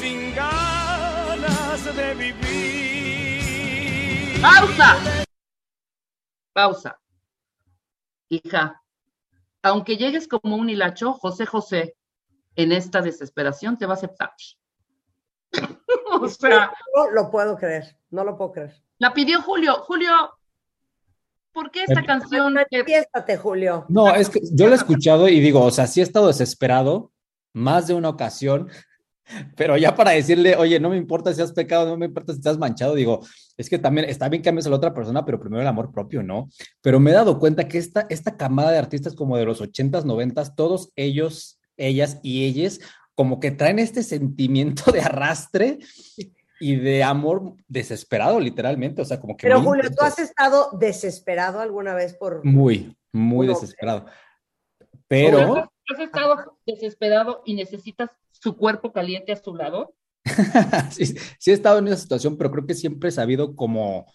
sin 0.00 0.34
ganas 0.34 1.84
de 1.94 2.14
vivir. 2.14 2.42
¡Pausa! 4.40 4.96
Pausa. 6.54 6.98
Hija, 8.30 8.82
aunque 9.62 9.96
llegues 9.98 10.26
como 10.26 10.56
un 10.56 10.70
hilacho, 10.70 11.12
José 11.12 11.44
José, 11.44 11.94
en 12.56 12.72
esta 12.72 13.02
desesperación 13.02 13.76
te 13.76 13.84
va 13.84 13.92
a 13.94 13.96
aceptar. 13.96 14.32
o 16.20 16.28
sea, 16.28 16.72
no 16.96 17.10
lo 17.10 17.30
puedo 17.30 17.56
creer, 17.56 17.96
no 18.10 18.24
lo 18.24 18.36
puedo 18.36 18.52
creer. 18.52 18.74
la 18.98 19.12
pidió 19.12 19.42
Julio. 19.42 19.74
Julio, 19.86 20.10
¿por 21.52 21.70
qué 21.70 21.84
esta 21.84 22.02
canción? 22.04 22.54
que- 22.70 22.78
Manifiéstate, 22.78 23.36
Julio. 23.36 23.84
No, 23.88 24.14
es 24.14 24.28
que 24.30 24.40
yo 24.52 24.66
lo 24.66 24.72
he 24.72 24.76
escuchado 24.76 25.28
y 25.28 25.40
digo, 25.40 25.62
o 25.62 25.70
sea, 25.70 25.86
sí 25.86 26.00
he 26.00 26.02
estado 26.02 26.28
desesperado 26.28 27.12
más 27.52 27.86
de 27.86 27.94
una 27.94 28.08
ocasión, 28.08 28.68
pero 29.56 29.76
ya 29.76 29.94
para 29.94 30.12
decirle, 30.12 30.56
oye, 30.56 30.80
no 30.80 30.88
me 30.90 30.96
importa 30.96 31.32
si 31.34 31.42
has 31.42 31.52
pecado, 31.52 31.86
no 31.86 31.96
me 31.96 32.06
importa 32.06 32.32
si 32.32 32.48
has 32.48 32.58
manchado, 32.58 32.94
digo, 32.94 33.20
es 33.56 33.68
que 33.68 33.78
también 33.78 34.08
está 34.08 34.28
bien 34.28 34.42
que 34.42 34.48
ames 34.48 34.66
a 34.66 34.70
la 34.70 34.76
otra 34.76 34.94
persona, 34.94 35.24
pero 35.24 35.38
primero 35.38 35.60
el 35.62 35.68
amor 35.68 35.92
propio, 35.92 36.22
¿no? 36.22 36.48
Pero 36.80 36.98
me 36.98 37.10
he 37.10 37.14
dado 37.14 37.38
cuenta 37.38 37.68
que 37.68 37.78
esta, 37.78 38.06
esta 38.08 38.36
camada 38.36 38.70
de 38.72 38.78
artistas 38.78 39.14
como 39.14 39.36
de 39.36 39.44
los 39.44 39.60
80s, 39.60 40.04
90s, 40.04 40.54
todos 40.56 40.90
ellos, 40.96 41.60
ellas 41.76 42.18
y 42.22 42.44
ellas, 42.46 42.80
como 43.22 43.38
que 43.38 43.52
traen 43.52 43.78
este 43.78 44.02
sentimiento 44.02 44.90
de 44.90 45.00
arrastre 45.00 45.78
y 46.58 46.74
de 46.74 47.04
amor 47.04 47.54
desesperado, 47.68 48.40
literalmente, 48.40 49.00
o 49.00 49.04
sea, 49.04 49.20
como 49.20 49.36
que 49.36 49.46
Pero 49.46 49.60
muy 49.60 49.78
Julio, 49.78 49.90
¿tú 49.96 50.04
has 50.04 50.18
estado 50.18 50.70
desesperado 50.76 51.60
alguna 51.60 51.94
vez 51.94 52.14
por... 52.14 52.44
Muy, 52.44 52.96
muy 53.12 53.46
desesperado. 53.46 54.06
Pero... 55.06 55.46
Julio, 55.46 55.72
¿Has 55.88 56.00
estado 56.00 56.58
desesperado 56.66 57.42
y 57.46 57.54
necesitas 57.54 58.10
su 58.32 58.56
cuerpo 58.56 58.92
caliente 58.92 59.30
a 59.30 59.36
su 59.36 59.54
lado? 59.54 59.94
sí, 60.90 61.06
sí 61.38 61.52
he 61.52 61.54
estado 61.54 61.78
en 61.78 61.86
esa 61.86 61.98
situación, 61.98 62.36
pero 62.36 62.50
creo 62.50 62.66
que 62.66 62.74
siempre 62.74 63.10
he 63.10 63.12
sabido 63.12 63.54
como 63.54 64.06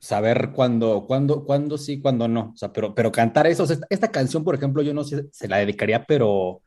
saber 0.00 0.50
cuándo, 0.50 1.06
cuándo, 1.06 1.44
cuándo 1.44 1.78
sí, 1.78 2.00
cuándo 2.00 2.26
no. 2.26 2.50
O 2.52 2.56
sea, 2.56 2.72
pero, 2.72 2.96
pero 2.96 3.12
cantar 3.12 3.46
eso, 3.46 3.62
o 3.62 3.66
sea, 3.66 3.74
esta, 3.74 3.86
esta 3.90 4.10
canción, 4.10 4.42
por 4.42 4.56
ejemplo, 4.56 4.82
yo 4.82 4.92
no 4.92 5.04
sé, 5.04 5.28
se 5.30 5.46
la 5.46 5.58
dedicaría, 5.58 6.04
pero 6.04 6.62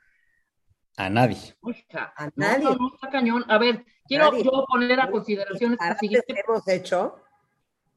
a 0.97 1.09
nadie. 1.09 1.55
A 2.15 2.29
nadie. 2.35 2.63
No, 2.65 2.75
no, 2.75 2.93
está 2.95 3.09
cañón. 3.09 3.45
A 3.47 3.57
ver, 3.57 3.85
quiero 4.07 4.31
Nadie. 4.31 4.43
yo 4.43 4.65
poner 4.67 4.99
a 4.99 5.09
consideración 5.09 5.73
esta 5.73 5.97
siguiente. 5.97 6.33
que 6.33 6.41
hemos 6.45 6.67
hecho. 6.67 7.21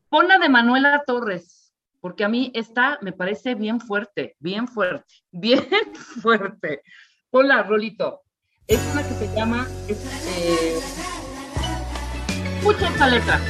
Pon 0.08 0.28
la 0.28 0.38
de 0.38 0.48
Manuela 0.48 1.02
Torres, 1.06 1.72
porque 2.00 2.24
a 2.24 2.28
mí 2.28 2.52
esta 2.54 2.98
me 3.00 3.12
parece 3.12 3.54
bien 3.54 3.80
fuerte, 3.80 4.36
bien 4.38 4.68
fuerte, 4.68 5.14
bien 5.30 5.66
fuerte. 6.22 6.82
Ponla, 7.30 7.62
Rolito. 7.62 8.22
Es 8.66 8.80
una 8.92 9.02
que 9.02 9.14
se 9.14 9.34
llama. 9.34 9.66
es, 9.88 9.98
eh, 10.38 10.78
Escucha 12.58 12.88
esta 12.88 13.08
letra. 13.08 13.40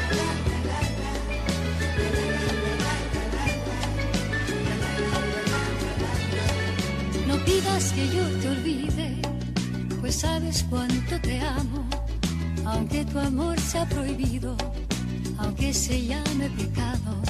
No 7.26 7.36
pidas 7.44 7.92
que 7.92 8.08
yo 8.08 8.22
te 8.40 8.48
olvide, 8.48 9.16
pues 10.00 10.20
sabes 10.20 10.64
cuánto 10.70 11.20
te 11.20 11.38
amo, 11.40 11.86
aunque 12.64 13.04
tu 13.04 13.18
amor 13.18 13.58
sea 13.60 13.86
prohibido, 13.86 14.56
aunque 15.38 15.74
se 15.74 16.06
llame 16.06 16.48
pecado, 16.50 17.20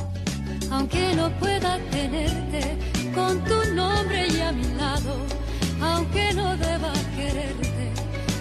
aunque 0.70 1.14
no 1.16 1.30
pueda 1.40 1.78
tenerte 1.90 2.78
con 3.12 3.42
tu 3.44 3.74
nombre 3.74 4.28
y 4.28 4.40
a 4.40 4.52
mi 4.52 4.64
lado, 4.74 5.16
aunque 5.80 6.32
no 6.32 6.56
deba 6.56 6.92
quererte, 7.16 7.92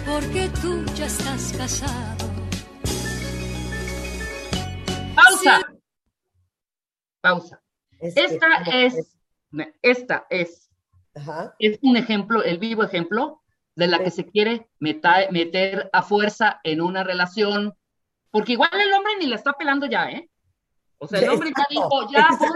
porque 0.06 0.48
tú 0.62 0.84
ya 0.94 1.06
estás 1.06 1.52
casado. 1.56 2.30
Pausa. 5.16 5.60
Pausa. 7.20 7.62
Es 7.98 8.14
que 8.14 8.24
Esta 8.24 8.62
es. 8.72 9.16
Esta 9.82 10.26
es 10.30 10.70
Ajá. 11.16 11.56
es 11.58 11.80
un 11.82 11.96
ejemplo, 11.96 12.44
el 12.44 12.58
vivo 12.58 12.84
ejemplo 12.84 13.39
de 13.80 13.86
la 13.88 13.98
que 14.04 14.10
se 14.10 14.26
quiere 14.26 14.68
meta- 14.78 15.26
meter 15.30 15.88
a 15.92 16.02
fuerza 16.02 16.60
en 16.64 16.80
una 16.80 17.02
relación, 17.02 17.74
porque 18.30 18.52
igual 18.52 18.70
el 18.74 18.92
hombre 18.92 19.12
ni 19.18 19.26
la 19.26 19.36
está 19.36 19.54
pelando 19.54 19.86
ya, 19.86 20.10
¿eh? 20.10 20.28
O 20.98 21.08
sea, 21.08 21.18
el 21.20 21.30
hombre 21.30 21.50
ya 21.56 21.62
Exacto, 21.62 22.00
dijo, 22.04 22.12
ya, 22.12 22.28
fue 22.36 22.48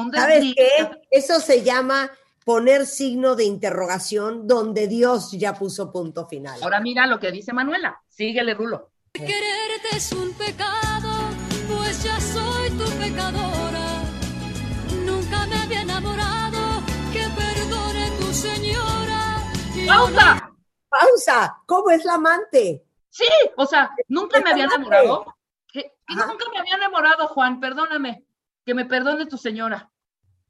un 0.00 0.12
¿Sabes 0.12 0.54
qué? 0.54 0.68
Eso 1.10 1.40
se 1.40 1.64
llama 1.64 2.10
poner 2.44 2.86
signo 2.86 3.34
de 3.34 3.44
interrogación 3.44 4.46
donde 4.46 4.86
Dios 4.86 5.32
ya 5.32 5.54
puso 5.54 5.90
punto 5.92 6.26
final. 6.26 6.62
Ahora 6.62 6.80
mira 6.80 7.06
lo 7.06 7.18
que 7.18 7.32
dice 7.32 7.52
Manuela. 7.52 8.00
Síguele, 8.08 8.54
Rulo. 8.54 8.90
Quererte 9.12 9.96
es 9.96 10.12
un 10.12 10.32
pecado, 10.34 11.10
pues 11.76 12.04
ya 12.04 12.20
soy 12.20 12.70
tu 12.70 12.84
pecadora. 12.98 13.57
¡Pausa! 19.88 20.52
Pausa. 20.88 21.62
¿Cómo 21.66 21.90
es 21.90 22.04
la 22.04 22.14
amante? 22.14 22.84
Sí, 23.10 23.28
o 23.56 23.66
sea, 23.66 23.90
nunca 24.08 24.40
me 24.40 24.50
había 24.50 24.64
enamorado. 24.64 25.34
Que, 25.66 25.82
que 25.82 26.14
Ajá. 26.14 26.26
nunca 26.26 26.44
me 26.52 26.60
había 26.60 26.76
enamorado, 26.76 27.28
Juan, 27.28 27.60
perdóname. 27.60 28.24
Que 28.64 28.74
me 28.74 28.84
perdone 28.84 29.26
tu 29.26 29.36
señora. 29.36 29.90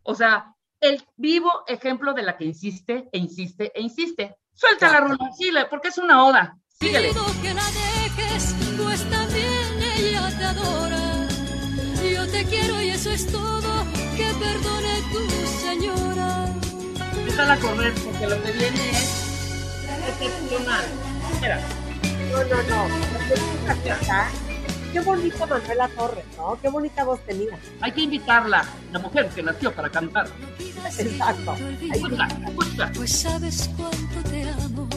O 0.02 0.14
sea, 0.14 0.54
el 0.80 1.04
vivo 1.16 1.64
ejemplo 1.66 2.14
de 2.14 2.23
la 2.23 2.37
que 2.37 2.45
insiste 2.45 3.09
e 3.12 3.18
insiste 3.18 3.73
e 3.75 3.80
insiste. 3.80 4.38
Suéltala, 4.54 5.00
Rulo, 5.00 5.18
síguele, 5.37 5.66
porque 5.66 5.88
es 5.88 5.99
una 5.99 6.25
oda. 6.25 6.59
Síguele. 6.68 7.09
Pido 7.11 7.25
que 7.42 7.54
la 7.54 7.64
dejes, 7.64 8.54
pues 8.76 9.09
también 9.11 9.83
ella 9.97 10.28
te 10.37 10.45
adora. 10.45 11.28
Yo 12.12 12.30
te 12.30 12.45
quiero 12.45 12.80
y 12.83 12.90
eso 12.90 13.11
es 13.11 13.30
todo, 13.30 13.85
que 14.16 14.33
perdone 14.38 15.02
tu 15.12 15.30
señora. 15.61 16.47
Déjala 17.25 17.57
correr, 17.59 17.95
porque 18.04 18.26
lo 18.26 18.42
que 18.42 18.52
viene 18.52 18.90
es 18.90 19.27
excepcional. 20.08 20.84
Espera. 21.32 21.60
No, 22.30 22.44
no, 22.44 22.62
no. 22.64 23.08
Qué 24.92 25.00
bonita 25.00 25.46
Manuela 25.46 25.88
Torres, 25.88 26.24
¿no? 26.36 26.58
Qué 26.60 26.68
bonita 26.68 27.04
voz 27.04 27.20
tenía. 27.26 27.58
Hay 27.80 27.92
que 27.92 28.00
invitarla, 28.02 28.64
la 28.90 28.98
mujer 28.98 29.28
que 29.28 29.42
nació 29.42 29.72
para 29.72 29.90
cantar. 29.90 30.26
Exacto. 30.98 31.54
Escucha. 31.92 32.90
Pues 32.94 33.12
sabes 33.12 33.70
cuánto 33.76 34.30
te 34.30 34.48
amo, 34.48 34.88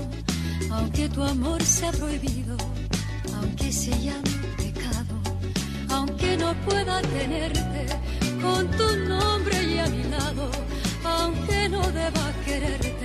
aunque 0.72 1.10
tu 1.10 1.24
amor 1.24 1.62
sea 1.62 1.92
prohibido, 1.92 2.56
aunque 3.36 3.72
se 3.72 3.92
llame 4.00 4.30
pecado, 4.58 5.20
aunque 5.90 6.38
no 6.38 6.54
pueda 6.66 7.02
tenerte 7.02 7.86
con 8.42 8.72
tu 8.72 8.98
nombre 9.08 9.64
y 9.64 9.78
a 9.80 9.88
mi 9.88 10.04
lado, 10.04 10.50
aunque 11.04 11.68
no 11.70 11.82
deba 11.92 12.32
quererte, 12.46 13.01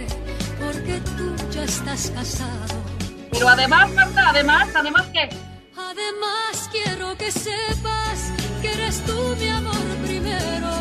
porque 0.66 1.00
tú 1.16 1.26
ya 1.50 1.64
estás 1.64 2.10
casado. 2.10 2.74
Pero 3.30 3.48
además, 3.48 3.90
Marta, 3.92 4.30
además, 4.30 4.68
además 4.74 5.06
que 5.12 5.28
Además 5.78 6.70
quiero 6.72 7.16
que 7.16 7.30
sepas 7.30 8.32
que 8.60 8.72
eres 8.72 9.04
tú 9.04 9.36
mi 9.38 9.48
amor 9.48 9.86
primero. 10.04 10.72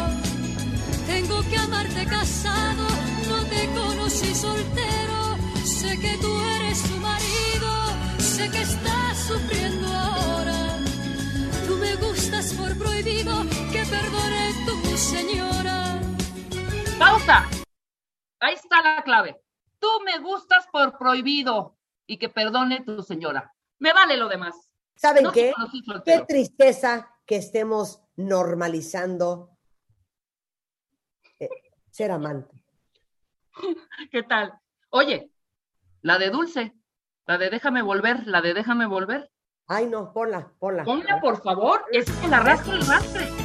Tengo 1.05 1.41
que 1.49 1.57
amarte 1.57 2.05
casado, 2.05 2.85
no 3.29 3.39
te 3.51 3.67
conocí 3.79 4.33
soltero. 4.33 5.37
Sé 5.63 5.99
que 5.99 6.17
tú 6.17 6.31
eres 6.55 6.79
su 6.79 6.97
marido, 6.97 7.69
sé 8.19 8.49
que 8.49 8.61
estás 8.61 9.17
sufriendo 9.27 9.87
ahora. 9.87 10.59
Tú 11.67 11.75
me 11.77 11.95
gustas 11.95 12.53
por 12.53 12.77
prohibido, 12.77 13.43
que 13.71 13.83
perdone 13.85 14.53
tu 14.65 14.97
señora. 14.97 16.01
Pausa. 16.97 17.47
Ahí 18.39 18.55
está 18.55 18.81
la 18.81 19.03
clave. 19.03 19.44
Tú 19.79 19.87
me 20.05 20.19
gustas 20.19 20.67
por 20.71 20.97
prohibido 20.97 21.77
y 22.07 22.17
que 22.17 22.29
perdone 22.29 22.83
tu 22.83 23.01
señora. 23.01 23.53
Me 23.79 23.93
vale 23.93 24.17
lo 24.17 24.27
demás. 24.27 24.69
¿Saben 24.95 25.23
No 25.23 25.31
qué? 25.31 25.53
Qué 26.05 26.23
tristeza 26.27 27.11
que 27.25 27.37
estemos 27.37 28.01
normalizando 28.15 29.57
eh, 31.39 31.49
ser 31.89 32.11
amante. 32.11 32.63
¿Qué 34.11 34.23
tal? 34.23 34.53
Oye, 34.89 35.31
la 36.01 36.17
de 36.17 36.29
Dulce, 36.29 36.73
la 37.25 37.37
de 37.37 37.49
Déjame 37.49 37.81
volver, 37.81 38.25
la 38.27 38.41
de 38.41 38.53
Déjame 38.53 38.85
volver. 38.85 39.31
Ay, 39.67 39.87
no, 39.87 40.13
ponla, 40.13 40.53
ponla. 40.59 40.83
Ponla, 40.83 41.19
por 41.19 41.41
favor. 41.41 41.85
Es 41.91 42.09
que 42.09 42.27
la 42.27 42.39
rastre 42.39 42.73
el 42.73 42.85
rastre. 42.85 43.44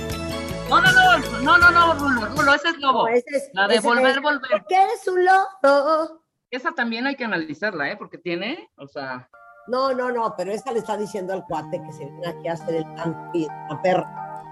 No, 0.70 0.80
no, 0.80 0.92
no, 0.92 1.18
no, 1.42 1.58
no, 1.58 1.70
no, 1.70 1.94
Rulo, 1.94 2.26
Rulo, 2.36 2.54
ese 2.54 2.68
es 2.68 2.78
lobo. 2.78 3.02
No, 3.02 3.08
ese 3.08 3.24
es- 3.36 3.50
La 3.52 3.66
de 3.66 3.74
ese 3.76 3.86
volver, 3.88 4.16
es- 4.16 4.22
volver. 4.22 4.64
¿Qué 4.68 4.84
es 4.94 5.08
un 5.08 5.24
lobo? 5.24 6.22
Esa 6.50 6.72
también 6.72 7.06
hay 7.06 7.16
que 7.16 7.24
analizarla, 7.24 7.90
¿eh? 7.90 7.96
Porque 7.96 8.18
tiene, 8.18 8.70
o 8.76 8.86
sea, 8.86 9.28
No, 9.66 9.92
no, 9.92 10.10
no, 10.10 10.34
pero 10.36 10.50
esta 10.52 10.72
le 10.72 10.78
está 10.80 10.96
diciendo 10.96 11.32
al 11.32 11.44
cuate 11.44 11.80
que 11.82 11.92
se 11.92 12.04
viene 12.06 12.26
aquí 12.26 12.48
a 12.48 12.54
hacer 12.54 12.74
el 12.76 12.84
tan 12.96 13.30
la 13.68 13.82
perra. 13.82 14.42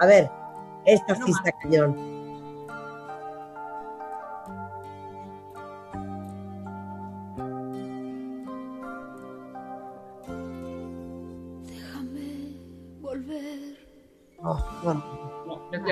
A 0.00 0.06
ver, 0.06 0.28
esta 0.84 1.14
No 1.14 1.26
sí 1.26 1.32
más. 1.32 1.46
está 1.46 1.58
cañón. 1.60 1.96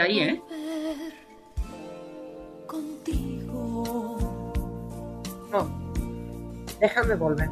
Ahí, 0.08 0.20
¿eh? 0.20 0.42
contigo. 2.66 4.52
no. 5.50 5.78
Déjame 6.80 7.14
volver. 7.16 7.48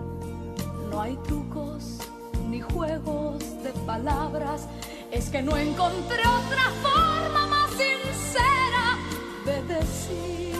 No 0.90 1.00
hay 1.02 1.16
trucos 1.24 1.98
ni 2.48 2.60
juegos 2.60 3.40
de 3.62 3.72
palabras. 3.84 4.68
Es 5.10 5.28
que 5.30 5.42
no 5.42 5.56
encontré 5.56 6.20
otra 6.20 6.70
forma 6.82 7.46
más 7.46 7.70
sincera 7.70 8.96
de 9.44 9.62
decir. 9.74 10.54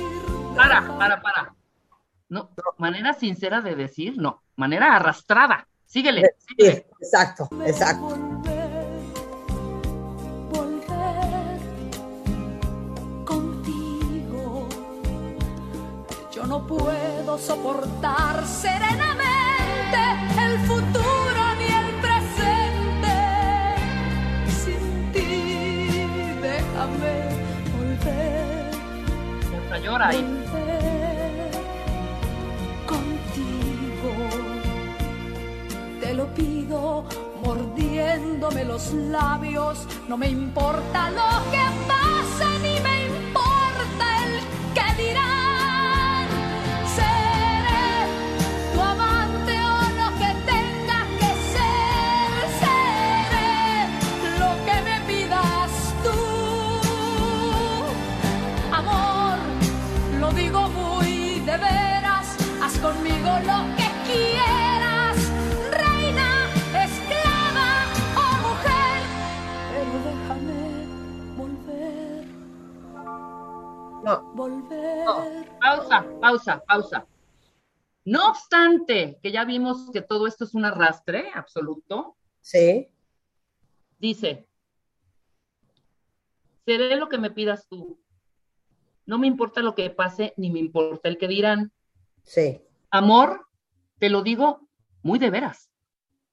Para, 0.56 0.98
para, 0.98 1.22
para. 1.22 1.54
No, 2.28 2.50
manera 2.78 3.12
sincera 3.14 3.60
de 3.60 3.76
decir, 3.76 4.14
no. 4.18 4.42
Manera 4.56 4.96
arrastrada. 4.96 5.68
Síguele, 5.84 6.22
Sí, 6.38 6.54
síguele. 6.58 6.86
exacto, 7.00 7.48
exacto. 7.64 8.18
No 16.68 16.76
puedo 16.76 17.38
soportar 17.38 18.44
serenamente 18.46 19.98
el 20.40 20.58
futuro 20.60 21.54
ni 21.58 21.66
el 21.66 21.94
presente. 22.00 23.14
Sin 24.48 25.12
ti, 25.12 26.00
déjame 26.42 27.14
volver. 27.76 28.70
Hasta 29.62 29.78
llora 29.78 30.08
ahí. 30.08 30.24
contigo. 32.86 34.12
Te 36.00 36.14
lo 36.14 36.26
pido 36.34 37.04
mordiéndome 37.44 38.64
los 38.64 38.92
labios. 38.92 39.86
No 40.08 40.16
me 40.16 40.28
importa 40.28 41.10
lo 41.10 41.50
que 41.50 41.64
pase, 41.86 42.58
Pausa, 75.60 76.06
pausa, 76.20 76.64
pausa. 76.64 77.06
No 78.04 78.30
obstante, 78.30 79.18
que 79.22 79.32
ya 79.32 79.44
vimos 79.44 79.90
que 79.92 80.00
todo 80.00 80.26
esto 80.26 80.44
es 80.44 80.54
un 80.54 80.64
arrastre 80.64 81.30
absoluto, 81.34 82.16
sí, 82.40 82.88
dice, 83.98 84.48
seré 86.64 86.96
lo 86.96 87.08
que 87.08 87.18
me 87.18 87.30
pidas 87.30 87.66
tú. 87.68 88.00
No 89.06 89.18
me 89.18 89.26
importa 89.26 89.60
lo 89.60 89.74
que 89.74 89.90
pase, 89.90 90.34
ni 90.36 90.50
me 90.50 90.60
importa 90.60 91.08
el 91.08 91.18
que 91.18 91.28
dirán. 91.28 91.72
sí. 92.22 92.65
Amor, 92.96 93.46
te 93.98 94.08
lo 94.08 94.22
digo 94.22 94.68
muy 95.02 95.18
de 95.18 95.30
veras. 95.30 95.70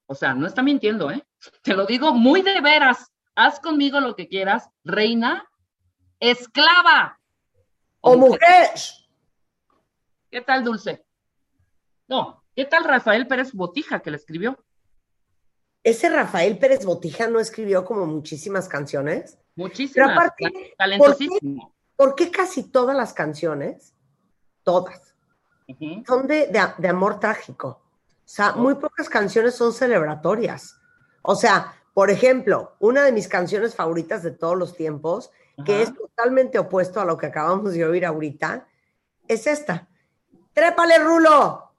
O 0.06 0.15
sea, 0.15 0.34
no 0.34 0.47
está 0.47 0.62
mintiendo, 0.63 1.12
¿eh? 1.12 1.26
Te 1.62 1.73
lo 1.73 1.86
digo 1.86 2.13
muy 2.13 2.41
de 2.41 2.62
veras. 2.62 3.12
Haz 3.36 3.60
conmigo 3.60 3.99
lo 3.99 4.15
que 4.15 4.28
quieras, 4.28 4.69
reina, 4.84 5.49
esclava. 6.19 7.19
O 8.02 8.15
mujer. 8.17 8.69
¿Qué 10.30 10.41
tal, 10.41 10.63
Dulce? 10.63 11.06
No, 12.08 12.43
¿qué 12.56 12.65
tal 12.65 12.84
Rafael 12.84 13.28
Pérez 13.28 13.54
Botija 13.54 13.99
que 14.02 14.12
le 14.12 14.17
escribió? 14.17 14.58
ese 15.86 16.10
Rafael 16.10 16.58
Pérez 16.60 16.86
Botija 16.86 17.28
no 17.28 17.39
escribió 17.41 17.84
como 17.84 18.06
muchísimas 18.06 18.69
canciones. 18.69 19.38
Muchísimas. 19.56 19.93
Pero 19.93 20.12
aparte, 20.12 20.45
ta- 20.45 20.76
talentosísimo. 20.86 21.76
¿Por 21.97 22.15
qué 22.15 22.32
casi 22.32 22.63
todas 22.71 22.95
las 22.95 23.13
canciones, 23.13 23.93
todas, 24.63 25.12
Son 26.08 26.28
de, 26.28 26.47
de- 26.47 26.73
de 26.78 26.88
amor 26.88 27.19
trágico? 27.19 27.67
O 27.67 28.21
sea, 28.26 28.54
muy 28.54 28.76
pocas 28.76 29.10
canciones 29.10 29.56
son 29.56 29.73
celebratorias. 29.73 30.78
O 31.21 31.36
sea, 31.36 31.73
por 31.93 32.10
ejemplo, 32.10 32.76
una 32.80 33.04
de 33.04 33.12
mis 33.12 33.28
canciones 33.28 33.76
favoritas 33.76 34.23
de 34.23 34.32
todos 34.32 34.58
los 34.58 34.76
tiempos, 34.76 35.30
que 35.65 35.82
es 35.84 35.93
totalmente 35.93 36.58
opuesto 36.58 36.99
a 36.99 37.06
lo 37.06 37.17
que 37.17 37.28
acabamos 37.28 37.73
de 37.73 37.86
oír 37.86 38.06
ahorita, 38.06 38.67
es 39.28 39.45
esta. 39.47 39.88
¡Trépale, 40.54 40.97
Rulo! 40.99 41.71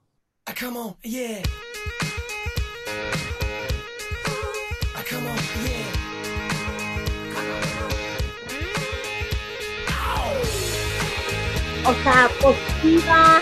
Ah, 0.45 0.53
come 0.59 0.79
on, 0.79 0.95
yeah. 1.01 1.41
Ah, 4.95 5.03
come 5.09 5.27
on, 5.29 5.35
yeah. 5.65 6.95
O 11.87 11.93
sea, 12.03 12.29
positiva, 12.41 13.41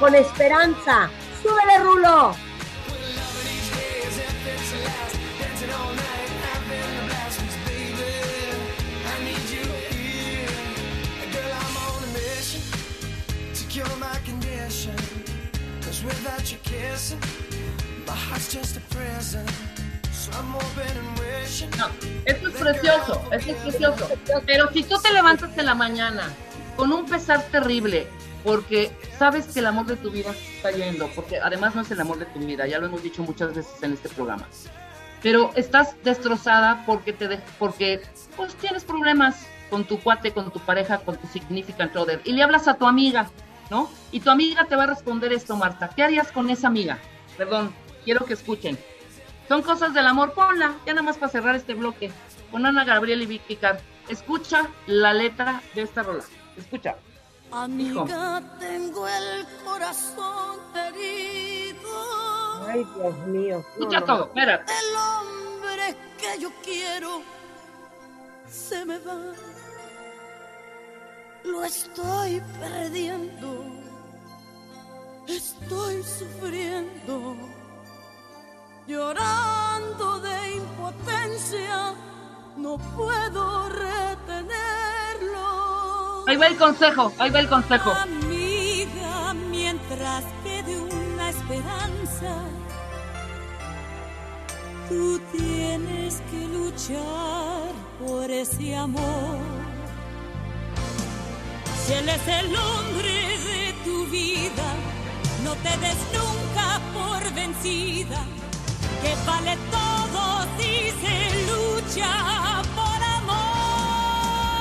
con 0.00 0.14
esperanza. 0.14 1.10
¡Súbele, 1.42 1.78
Rulo! 1.78 2.34
Without 16.04 16.44
esto 22.24 22.48
es 22.48 22.54
precioso, 22.54 23.22
esto 23.32 23.50
es 23.50 23.56
precioso. 23.56 24.08
Pero 24.46 24.72
si 24.72 24.84
tú 24.84 24.98
te 25.00 25.12
levantas 25.12 25.50
en 25.56 25.66
la 25.66 25.74
mañana 25.74 26.30
con 26.78 26.92
un 26.92 27.06
pesar 27.06 27.42
terrible, 27.50 28.06
porque 28.44 28.92
sabes 29.18 29.46
que 29.46 29.58
el 29.58 29.66
amor 29.66 29.86
de 29.86 29.96
tu 29.96 30.12
vida 30.12 30.30
está 30.56 30.70
yendo, 30.70 31.08
porque 31.08 31.38
además 31.38 31.74
no 31.74 31.82
es 31.82 31.90
el 31.90 32.00
amor 32.00 32.20
de 32.20 32.26
tu 32.26 32.38
vida, 32.38 32.68
ya 32.68 32.78
lo 32.78 32.86
hemos 32.86 33.02
dicho 33.02 33.20
muchas 33.24 33.52
veces 33.52 33.82
en 33.82 33.94
este 33.94 34.08
programa. 34.08 34.46
Pero 35.20 35.50
estás 35.56 35.96
destrozada 36.04 36.84
porque 36.86 37.12
te 37.12 37.26
de- 37.26 37.40
porque 37.58 38.00
pues 38.36 38.54
tienes 38.54 38.84
problemas 38.84 39.44
con 39.70 39.84
tu 39.84 39.98
cuate, 39.98 40.32
con 40.32 40.52
tu 40.52 40.60
pareja, 40.60 40.98
con 40.98 41.16
tu 41.16 41.26
significant 41.26 41.96
other 41.96 42.20
y 42.24 42.30
le 42.32 42.44
hablas 42.44 42.68
a 42.68 42.74
tu 42.74 42.86
amiga, 42.86 43.28
¿no? 43.70 43.90
Y 44.12 44.20
tu 44.20 44.30
amiga 44.30 44.66
te 44.66 44.76
va 44.76 44.84
a 44.84 44.86
responder 44.86 45.32
esto, 45.32 45.56
Marta. 45.56 45.90
¿Qué 45.94 46.04
harías 46.04 46.30
con 46.30 46.48
esa 46.48 46.68
amiga? 46.68 46.98
Perdón, 47.36 47.74
quiero 48.04 48.24
que 48.24 48.34
escuchen. 48.34 48.78
Son 49.48 49.62
cosas 49.62 49.92
del 49.94 50.06
amor, 50.06 50.32
ponla, 50.32 50.76
ya 50.86 50.92
nada 50.94 51.02
más 51.02 51.16
para 51.18 51.32
cerrar 51.32 51.56
este 51.56 51.74
bloque. 51.74 52.12
Con 52.52 52.64
Ana 52.64 52.84
Gabriel 52.84 53.20
y 53.22 53.26
Vicky 53.26 53.56
Carr. 53.56 53.80
Escucha 54.08 54.70
la 54.86 55.12
letra 55.12 55.62
de 55.74 55.82
esta 55.82 56.02
rola. 56.02 56.24
Escucha. 56.56 56.96
Amiga, 57.50 58.42
tengo 58.58 59.06
el 59.08 59.46
corazón 59.64 60.58
herido. 60.74 62.66
Ay, 62.66 62.84
Dios 62.94 63.16
mío. 63.26 63.64
no, 63.64 63.72
Escucha 63.84 64.00
no. 64.00 64.06
todo, 64.06 64.24
espérate. 64.26 64.72
El 64.72 64.96
hombre 64.96 65.96
que 66.18 66.40
yo 66.40 66.50
quiero 66.62 67.22
se 68.50 68.84
me 68.84 68.98
va. 68.98 69.32
Lo 71.44 71.64
estoy 71.64 72.42
perdiendo. 72.60 73.64
Estoy 75.26 76.02
sufriendo. 76.02 77.36
Llorando 78.86 80.18
de 80.20 80.52
impotencia. 80.56 81.94
No 82.58 82.76
puedo 82.96 83.68
retenerlo. 83.68 84.56
Ahí 86.26 86.36
va 86.36 86.48
el 86.48 86.56
consejo, 86.56 87.12
ahí 87.18 87.30
va 87.30 87.38
el 87.38 87.48
consejo. 87.48 87.90
Amiga, 87.90 89.32
mientras 89.48 90.24
quede 90.42 90.76
una 90.76 91.30
esperanza, 91.30 92.34
tú 94.88 95.20
tienes 95.30 96.20
que 96.32 96.48
luchar 96.48 97.72
por 98.04 98.28
ese 98.28 98.76
amor. 98.76 99.38
Si 101.86 101.92
él 101.92 102.08
es 102.08 102.26
el 102.26 102.56
hombre 102.56 103.38
de 103.38 103.72
tu 103.84 104.04
vida, 104.06 104.74
no 105.44 105.54
te 105.54 105.76
des 105.78 105.96
nunca 106.12 106.80
por 106.92 107.32
vencida, 107.34 108.20
que 109.00 109.14
vale 109.24 109.56
todo 109.70 110.44
si 110.58 110.90
se 111.00 111.37
lucha 111.88 112.62
por 112.74 113.02
amor. 113.02 113.36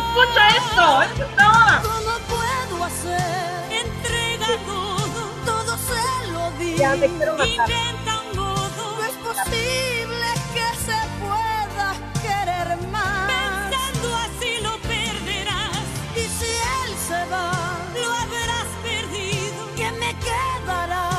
Escucha 0.10 0.48
esto, 0.50 1.02
esto 1.02 1.24
es 1.24 1.36
toda. 1.36 1.82
¿Cómo 1.84 2.14
puedo 2.30 2.84
hacer? 2.86 3.86
Entrega 3.86 4.48
todo, 4.66 5.32
todo 5.46 5.78
se 5.78 6.32
lo 6.32 6.52
di. 6.52 6.78
Ya, 6.78 6.96
me 6.96 7.08
quiero 7.08 7.34
matar. 7.34 7.48
Inventa 7.50 8.20
un 8.22 8.38
modo. 8.38 8.98
No 8.98 9.04
es 9.04 9.16
posible 9.16 10.28
que 10.54 10.68
se 10.86 11.00
pueda 11.20 11.96
querer 12.22 12.78
más. 12.92 13.28
Pensando 13.28 14.16
así 14.16 14.52
lo 14.62 14.78
perderás. 14.80 15.86
Y 16.16 16.22
si 16.22 16.50
él 16.50 16.96
se 17.08 17.26
va, 17.30 17.52
lo 17.94 18.12
habrás 18.14 18.68
perdido. 18.84 19.68
¿Qué 19.76 19.92
me 19.92 20.16
quedará? 20.20 21.10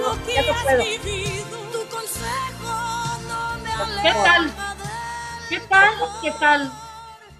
Lo 0.00 0.12
que 0.26 0.42
no 0.42 0.52
has 0.54 0.78
vivido. 0.78 1.56
Tu 1.72 1.88
consejo 1.88 2.74
no 3.28 3.58
me 3.62 3.72
aleja. 3.72 4.02
¿Qué 4.02 4.12
tal? 4.24 4.71
¿Qué 5.52 5.60
tal? 5.68 5.90
¿Qué 6.22 6.32
tal? 6.40 6.72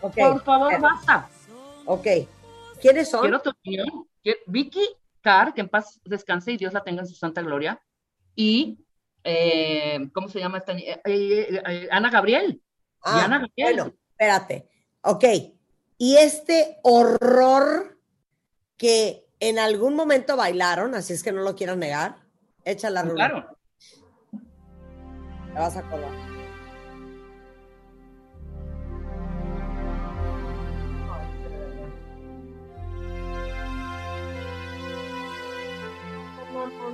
Por 0.02 0.44
favor, 0.44 0.70
eh, 0.70 0.78
basta. 0.78 1.30
Ok. 1.86 2.06
¿Quiénes 2.78 3.08
son? 3.08 3.22
Quiero 3.22 3.40
tu 3.40 3.48
opinión. 3.48 3.88
Vicky 4.46 4.86
Carr, 5.22 5.54
que 5.54 5.62
en 5.62 5.70
paz 5.70 5.98
descanse 6.04 6.52
y 6.52 6.58
Dios 6.58 6.74
la 6.74 6.84
tenga 6.84 7.00
en 7.00 7.08
su 7.08 7.14
santa 7.14 7.40
gloria. 7.40 7.80
Y, 8.36 8.84
eh, 9.24 10.10
¿cómo 10.12 10.28
se 10.28 10.40
llama 10.40 10.58
esta? 10.58 10.74
eh, 10.74 11.00
eh, 11.06 11.88
Ana 11.90 12.10
Gabriel. 12.10 12.60
Ah, 13.00 13.14
Diana 13.14 13.38
Gabriel. 13.38 13.76
bueno, 13.76 13.94
espérate. 14.10 14.68
Ok. 15.04 15.24
Y 15.96 16.16
este 16.16 16.80
horror 16.82 17.98
que 18.76 19.26
en 19.40 19.58
algún 19.58 19.96
momento 19.96 20.36
bailaron, 20.36 20.94
así 20.94 21.14
es 21.14 21.22
que 21.22 21.32
no 21.32 21.40
lo 21.40 21.56
quiero 21.56 21.76
negar, 21.76 22.16
echa 22.66 22.90
la 22.90 23.04
rula. 23.04 23.14
Claro. 23.14 23.58
Te 25.54 25.58
vas 25.58 25.76
a 25.76 25.80
acordar. 25.80 26.31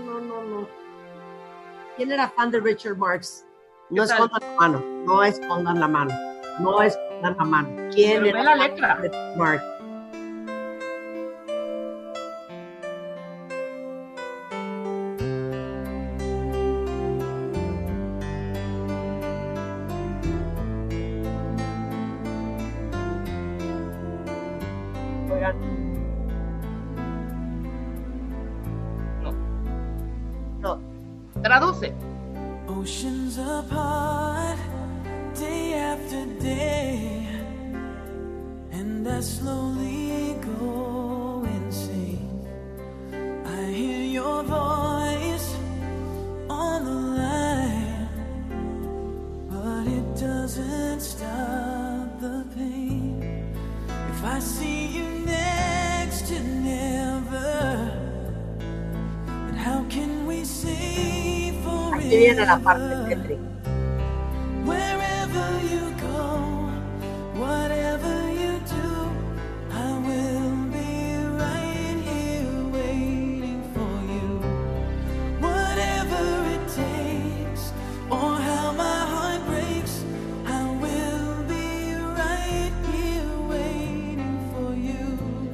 No, 0.08 0.20
no, 0.20 0.42
no. 0.42 0.68
¿Quién 1.96 2.12
era 2.12 2.28
fan 2.30 2.50
de 2.50 2.60
Richard 2.60 2.96
Marx? 2.96 3.44
No 3.90 4.04
escondan 4.04 4.40
la 4.40 4.54
mano, 4.58 4.80
no 5.04 5.22
escondan 5.24 5.80
la 5.80 5.88
mano, 5.88 6.14
no 6.60 6.82
escondan 6.82 7.36
la 7.38 7.44
mano. 7.44 7.68
¿Quién 7.92 8.22
Pero 8.22 8.38
era 8.38 8.42
la 8.42 8.50
fan 8.56 8.58
letra. 8.70 8.96
de 8.96 9.08
Richard 9.08 9.36
Marx? 9.36 9.64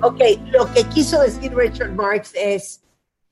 Ok, 0.04 0.20
lo 0.52 0.70
que 0.72 0.84
quiso 0.90 1.20
decir 1.20 1.54
Richard 1.54 1.92
Marx 1.92 2.32
es, 2.34 2.82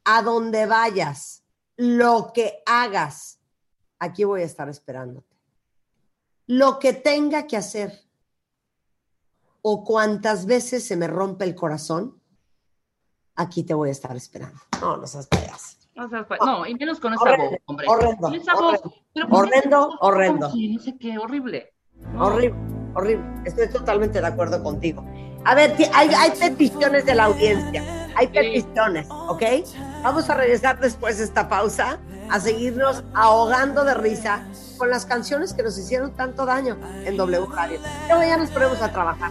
a 0.05 0.23
donde 0.23 0.67
vayas, 0.67 1.45
lo 1.77 2.33
que 2.33 2.63
hagas, 2.67 3.39
aquí 3.99 4.25
voy 4.25 4.43
a 4.43 4.45
estar 4.47 4.69
esperándote. 4.69 5.37
Lo 6.47 6.79
que 6.79 6.93
tenga 6.93 7.47
que 7.47 7.57
hacer 7.57 7.93
o 9.61 9.85
cuantas 9.85 10.47
veces 10.47 10.85
se 10.85 10.97
me 10.97 11.07
rompe 11.07 11.45
el 11.45 11.55
corazón, 11.55 12.21
aquí 13.37 13.63
te 13.63 13.75
voy 13.75 13.91
a 13.91 13.93
estar 13.93 14.17
esperando. 14.17 14.59
No, 14.81 14.97
no 14.97 15.07
seas 15.07 15.27
payaso. 15.27 15.77
No, 15.95 16.09
seas 16.09 16.27
pa- 16.27 16.39
no, 16.39 16.67
y 16.67 16.75
menos 16.75 16.99
con 16.99 17.13
esa 17.13 17.23
Horrendo, 17.23 17.51
voz, 17.51 17.59
hombre. 17.67 17.87
horrendo, 17.89 18.29
esa 18.33 18.55
voz. 18.55 18.63
horrendo. 18.65 18.95
Pero 19.13 19.29
¿por 19.29 19.45
qué 19.51 19.59
Horrendo, 19.59 19.99
horrendo. 20.01 20.49
No 20.49 20.81
sé 20.83 20.97
qué, 20.99 21.19
horrible. 21.19 21.73
No. 22.15 22.27
Horrible, 22.27 22.59
horrible. 22.95 23.43
Estoy 23.45 23.69
totalmente 23.69 24.21
de 24.21 24.27
acuerdo 24.27 24.63
contigo. 24.63 25.05
A 25.45 25.55
ver, 25.55 25.75
hay, 25.93 26.09
hay 26.09 26.31
peticiones 26.31 27.05
de 27.05 27.15
la 27.15 27.25
audiencia. 27.25 27.83
Hay 28.15 28.29
peticiones, 28.29 29.07
¿ok? 29.11 29.43
Vamos 30.03 30.29
a 30.29 30.35
regresar 30.35 30.79
después 30.79 31.19
de 31.19 31.25
esta 31.25 31.49
pausa 31.49 31.99
a 32.29 32.41
seguirnos 32.41 33.05
ahogando 33.15 33.85
de 33.85 33.95
risa 33.95 34.45
con 34.77 34.91
las 34.91 35.07
canciones 35.07 35.55
que 35.55 35.63
nos 35.63 35.79
hicieron 35.79 36.13
tanto 36.13 36.45
daño 36.47 36.77
en 37.05 37.17
W 37.17 37.47
Radio. 37.47 37.81
Luego 38.09 38.23
ya 38.23 38.37
nos 38.37 38.51
ponemos 38.51 38.81
a 38.83 38.93
trabajar. 38.93 39.31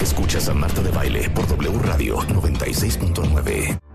Escuchas 0.00 0.48
a 0.48 0.54
Marta 0.54 0.82
de 0.82 0.90
Baile 0.90 1.30
por 1.30 1.46
W 1.46 1.78
Radio 1.78 2.18
96.9. 2.18 3.89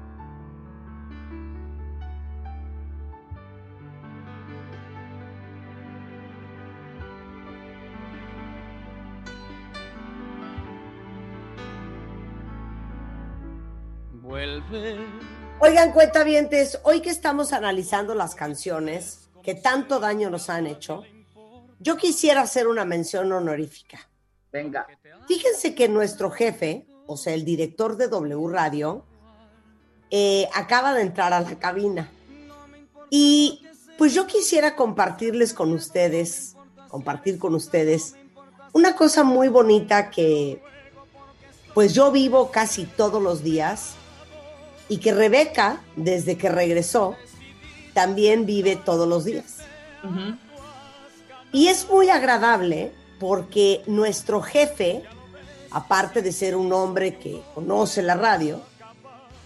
Vuelve. 14.70 14.98
Oigan, 15.60 15.94
cuentavientes, 15.94 16.80
hoy 16.84 17.02
que 17.02 17.10
estamos 17.10 17.54
analizando 17.54 18.14
las 18.14 18.36
canciones 18.36 19.30
que 19.42 19.56
tanto 19.56 20.00
daño 20.00 20.30
nos 20.30 20.50
han 20.50 20.68
hecho, 20.68 21.04
yo 21.80 21.98
quisiera 21.98 22.42
hacer 22.42 22.68
una 22.68 22.84
mención 22.84 23.32
honorífica. 23.32 24.10
Venga. 24.52 24.86
Fíjense 25.28 25.76
que 25.76 25.88
nuestro 25.88 26.30
jefe, 26.30 26.86
o 27.08 27.16
sea, 27.16 27.34
el 27.34 27.46
director 27.46 27.96
de 27.96 28.08
W 28.10 28.48
Radio, 28.50 29.06
eh, 30.12 30.48
acaba 30.54 30.94
de 30.94 31.02
entrar 31.02 31.32
a 31.32 31.42
la 31.42 31.58
cabina. 31.58 32.10
Y 33.10 33.66
pues 33.98 34.14
yo 34.14 34.28
quisiera 34.28 34.76
compartirles 34.76 35.54
con 35.54 35.72
ustedes, 35.72 36.56
compartir 36.90 37.40
con 37.40 37.56
ustedes, 37.56 38.16
una 38.74 38.96
cosa 38.96 39.24
muy 39.24 39.48
bonita 39.48 40.10
que 40.10 40.62
pues 41.74 41.94
yo 41.94 42.12
vivo 42.12 42.52
casi 42.52 42.86
todos 42.86 43.22
los 43.22 43.42
días 43.44 43.96
y 44.90 44.98
que 44.98 45.14
Rebeca, 45.14 45.82
desde 45.96 46.38
que 46.38 46.50
regresó, 46.50 47.16
también 47.94 48.46
vive 48.46 48.76
todos 48.76 49.08
los 49.08 49.26
días. 49.26 49.58
Y 51.52 51.68
es 51.70 51.88
muy 51.90 52.10
agradable 52.10 52.92
porque 53.20 53.82
nuestro 53.88 54.42
jefe, 54.42 55.04
aparte 55.72 56.22
de 56.22 56.32
ser 56.32 56.56
un 56.56 56.72
hombre 56.74 57.16
que 57.18 57.42
conoce 57.54 58.02
la 58.04 58.16
radio, 58.16 58.62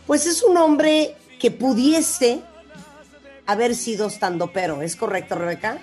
pues 0.08 0.26
es 0.26 0.44
un 0.44 0.58
hombre 0.58 1.16
que 1.40 1.52
pudiese 1.52 2.42
haber 3.46 3.76
sido 3.76 4.08
estando 4.08 4.52
pero. 4.52 4.82
¿Es 4.82 4.96
correcto, 4.96 5.36
Rebeca? 5.36 5.78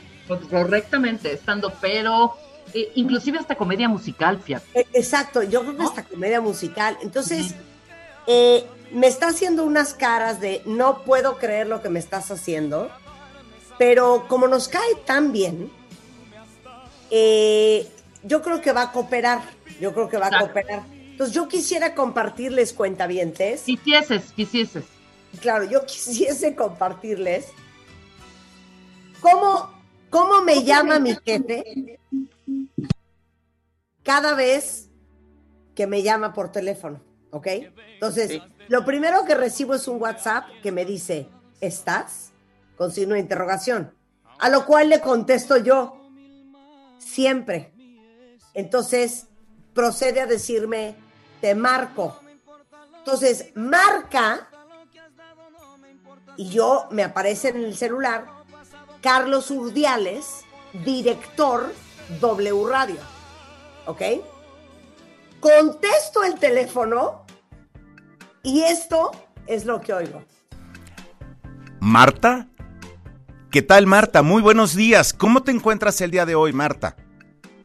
Correctamente, 0.51 1.33
estando, 1.33 1.73
pero 1.81 2.35
eh, 2.75 2.91
inclusive 2.97 3.39
hasta 3.39 3.55
comedia 3.55 3.89
musical, 3.89 4.41
fíjate. 4.43 4.67
E- 4.81 4.87
Exacto, 4.93 5.43
yo 5.45 5.61
creo 5.61 5.73
que 5.77 5.83
¿No? 5.85 5.89
esta 5.89 6.03
comedia 6.05 6.41
musical. 6.41 6.99
Entonces, 7.01 7.55
eh, 8.27 8.67
me 8.91 9.07
está 9.07 9.29
haciendo 9.29 9.65
unas 9.65 9.95
caras 9.95 10.41
de 10.41 10.63
no 10.65 11.03
puedo 11.03 11.39
creer 11.39 11.67
lo 11.67 11.83
que 11.83 11.89
me 11.89 11.99
estás 11.99 12.31
haciendo, 12.31 12.91
pero 13.79 14.27
como 14.29 14.49
nos 14.49 14.69
cae 14.69 14.95
tan 15.05 15.33
bien, 15.33 15.71
eh, 17.11 17.87
yo 18.23 18.43
creo 18.43 18.61
que 18.61 18.73
va 18.73 18.83
a 18.83 18.93
cooperar, 18.93 19.43
yo 19.81 19.93
creo 19.93 20.09
que 20.09 20.17
va 20.17 20.29
a 20.29 20.39
cooperar. 20.41 20.83
Entonces, 20.91 21.35
yo 21.35 21.49
quisiera 21.49 21.95
compartirles 21.95 22.73
cuentavientes, 22.73 23.63
Quisieses, 23.63 24.33
quisieses. 24.33 24.85
claro, 25.41 25.65
yo 25.65 25.85
quisiese 25.87 26.55
compartirles 26.55 27.47
cómo, 29.21 29.71
cómo 30.11 30.43
me 30.43 30.63
llama 30.65 30.99
mi 30.99 31.17
jefe 31.25 31.99
cada 34.03 34.35
vez 34.35 34.89
que 35.75 35.87
me 35.87 36.03
llama 36.03 36.33
por 36.33 36.53
teléfono, 36.53 37.01
¿ok? 37.31 37.47
Entonces, 37.95 38.31
Sí. 38.31 38.43
Lo 38.69 38.85
primero 38.85 39.25
que 39.25 39.35
recibo 39.35 39.75
es 39.75 39.87
un 39.89 40.01
WhatsApp 40.01 40.45
que 40.63 40.73
me 40.73 40.85
dice, 40.85 41.29
¿estás? 41.61 42.33
Con 42.77 42.91
signo 42.91 43.15
de 43.15 43.21
interrogación. 43.21 43.95
A 44.39 44.49
lo 44.49 44.67
cual 44.67 44.89
le 44.89 45.01
contesto 45.01 45.57
yo, 45.57 46.11
siempre. 46.99 47.73
Entonces, 48.55 49.29
procede 49.75 50.21
a 50.21 50.27
decirme, 50.27 50.97
te 51.41 51.55
marco. 51.55 52.19
Entonces, 52.99 53.53
marca 53.55 54.49
y 56.37 56.49
yo 56.49 56.87
me 56.91 57.05
aparece 57.05 57.49
en 57.49 57.65
el 57.65 57.77
celular 57.77 58.27
Carlos 59.01 59.51
Urdiales, 59.51 60.45
director 60.85 61.73
W 62.21 62.67
Radio. 62.69 63.01
¿Ok? 63.87 64.03
Contesto 65.41 66.25
el 66.25 66.39
teléfono 66.39 67.26
y 68.47 68.63
esto 68.63 69.11
es 69.49 69.65
lo 69.65 69.81
que 69.81 69.93
oigo. 69.93 70.23
Marta. 71.81 72.47
¿Qué 73.51 73.61
tal, 73.61 73.87
Marta? 73.87 74.23
Muy 74.23 74.41
buenos 74.41 74.77
días. 74.77 75.13
¿Cómo 75.13 75.43
te 75.43 75.51
encuentras 75.51 76.01
el 76.01 76.13
día 76.13 76.25
de 76.25 76.37
hoy, 76.37 76.53
Marta? 76.53 76.97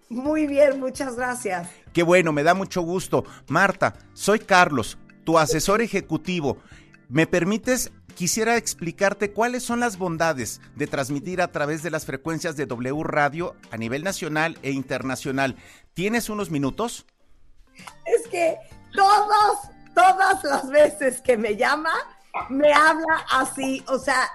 Muy 0.09 0.47
bien, 0.47 0.79
muchas 0.79 1.15
gracias. 1.15 1.69
Qué 1.93 2.01
bueno, 2.01 2.33
me 2.33 2.41
da 2.41 2.55
mucho 2.55 2.81
gusto. 2.81 3.25
Marta, 3.47 3.93
soy 4.13 4.39
Carlos, 4.39 4.97
tu 5.23 5.37
asesor 5.37 5.81
ejecutivo. 5.81 6.57
¿Me 7.09 7.27
permites? 7.27 7.91
Quisiera 8.15 8.57
explicarte 8.57 9.33
cuáles 9.33 9.63
son 9.63 9.79
las 9.79 9.99
bondades 9.99 10.61
de 10.75 10.87
transmitir 10.87 11.41
a 11.41 11.51
través 11.51 11.83
de 11.83 11.91
las 11.91 12.05
frecuencias 12.05 12.57
de 12.57 12.65
W 12.65 13.03
Radio 13.03 13.55
a 13.69 13.77
nivel 13.77 14.03
nacional 14.03 14.57
e 14.63 14.71
internacional. 14.71 15.55
¿Tienes 15.93 16.29
unos 16.29 16.49
minutos? 16.49 17.05
Es 18.05 18.27
que 18.29 18.57
todas, 18.93 19.71
todas 19.93 20.43
las 20.43 20.69
veces 20.69 21.21
que 21.21 21.37
me 21.37 21.55
llama, 21.55 21.93
me 22.49 22.73
habla 22.73 23.25
así. 23.31 23.83
O 23.87 23.97
sea, 23.97 24.29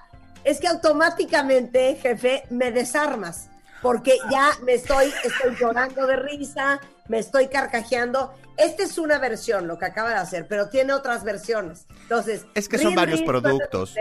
es 0.45 0.61
que 0.61 0.69
automáticamente, 0.69 1.97
jefe, 1.97 2.45
me 2.51 2.73
desarmas. 2.73 3.49
Porque 3.83 4.17
ya 4.31 4.53
me 4.65 4.75
estoy, 4.75 5.13
estoy 5.23 5.55
llorando 5.61 6.07
de 6.07 6.17
risa, 6.17 6.81
me 7.09 7.19
estoy 7.19 7.49
carcajeando. 7.49 8.35
Esta 8.57 8.83
es 8.83 8.97
una 8.97 9.19
versión, 9.19 9.69
lo 9.69 9.79
que 9.79 9.85
acaba 9.85 10.11
de 10.11 10.17
hacer, 10.17 10.49
pero 10.49 10.69
tiene 10.69 10.95
otras 10.95 11.25
versiones. 11.25 11.87
Entonces, 12.03 12.47
Es 12.55 12.69
que 12.69 12.79
son 12.79 12.95
varios 12.95 13.23
productos. 13.23 13.95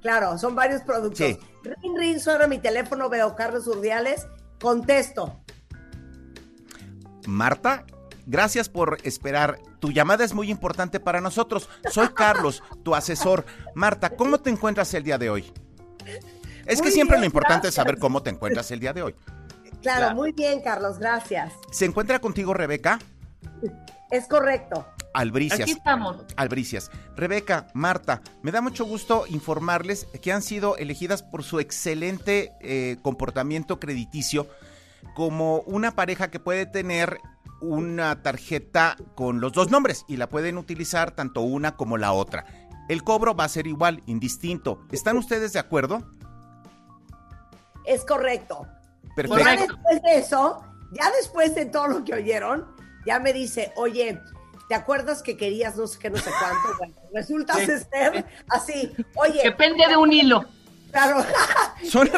Claro, 0.00 0.38
son 0.38 0.54
varios 0.54 0.82
productos. 0.82 1.18
Sí. 1.18 1.38
Ring, 1.62 1.96
ring, 1.96 2.18
suena 2.18 2.46
mi 2.46 2.58
teléfono, 2.58 3.08
veo 3.08 3.36
Carlos 3.36 3.66
Urdiales, 3.66 4.26
contesto. 4.60 5.40
Marta, 7.26 7.84
gracias 8.26 8.68
por 8.68 8.98
esperar. 9.04 9.58
Tu 9.80 9.90
llamada 9.92 10.24
es 10.24 10.34
muy 10.34 10.50
importante 10.50 11.00
para 11.00 11.20
nosotros. 11.20 11.68
Soy 11.90 12.08
Carlos, 12.08 12.62
tu 12.82 12.94
asesor. 12.94 13.44
Marta, 13.74 14.10
¿cómo 14.10 14.38
te 14.38 14.50
encuentras 14.50 14.92
el 14.94 15.04
día 15.04 15.18
de 15.18 15.30
hoy? 15.30 15.52
Es 16.66 16.80
que 16.80 16.90
siempre 16.90 17.16
bien, 17.16 17.22
lo 17.22 17.26
importante 17.26 17.68
es 17.68 17.74
saber 17.74 17.98
cómo 17.98 18.22
te 18.22 18.30
encuentras 18.30 18.70
el 18.70 18.80
día 18.80 18.92
de 18.92 19.02
hoy. 19.02 19.14
Claro, 19.82 19.98
Claro. 19.98 20.14
muy 20.14 20.32
bien, 20.32 20.60
Carlos, 20.62 20.98
gracias. 20.98 21.52
¿Se 21.72 21.84
encuentra 21.84 22.20
contigo 22.20 22.54
Rebeca? 22.54 23.00
Es 24.12 24.28
correcto. 24.28 24.86
Albricias. 25.14 25.60
Aquí 25.60 25.72
estamos. 25.72 26.18
Albricias. 26.36 26.90
Rebeca, 27.16 27.66
Marta, 27.74 28.22
me 28.42 28.50
da 28.52 28.60
mucho 28.60 28.84
gusto 28.84 29.24
informarles 29.28 30.06
que 30.22 30.32
han 30.32 30.42
sido 30.42 30.76
elegidas 30.76 31.22
por 31.22 31.42
su 31.42 31.60
excelente 31.60 32.52
eh, 32.60 32.96
comportamiento 33.02 33.80
crediticio 33.80 34.46
como 35.14 35.60
una 35.60 35.94
pareja 35.94 36.30
que 36.30 36.40
puede 36.40 36.66
tener 36.66 37.18
una 37.62 38.22
tarjeta 38.22 38.96
con 39.14 39.40
los 39.40 39.52
dos 39.52 39.70
nombres 39.70 40.04
y 40.08 40.16
la 40.18 40.28
pueden 40.28 40.58
utilizar 40.58 41.12
tanto 41.12 41.40
una 41.40 41.76
como 41.76 41.96
la 41.96 42.12
otra. 42.12 42.44
El 42.88 43.02
cobro 43.04 43.34
va 43.34 43.44
a 43.44 43.48
ser 43.48 43.66
igual, 43.66 44.02
indistinto. 44.06 44.84
¿Están 44.92 45.16
ustedes 45.16 45.52
de 45.52 45.60
acuerdo? 45.60 46.02
Es 47.84 48.04
correcto. 48.04 48.66
Perfecto. 49.16 49.44
Ya 49.44 49.56
después 49.56 50.02
de 50.02 50.18
eso, 50.18 50.62
ya 50.92 51.10
después 51.16 51.54
de 51.54 51.66
todo 51.66 51.88
lo 51.88 52.04
que 52.04 52.14
oyeron, 52.14 52.66
ya 53.06 53.18
me 53.18 53.32
dice, 53.32 53.72
oye, 53.76 54.20
¿te 54.68 54.74
acuerdas 54.74 55.22
que 55.22 55.36
querías 55.36 55.76
no 55.76 55.86
sé 55.86 55.98
qué, 55.98 56.10
no 56.10 56.16
sé 56.18 56.30
cuánto? 56.38 56.68
Bueno, 56.78 56.94
resulta 57.14 57.54
Sí. 57.54 57.66
ser 57.66 58.26
así, 58.48 58.92
oye, 59.16 59.40
Depende 59.42 59.86
de 59.88 59.96
un 59.96 60.12
hilo. 60.12 60.44
claro, 60.90 61.24
Son, 61.88 62.08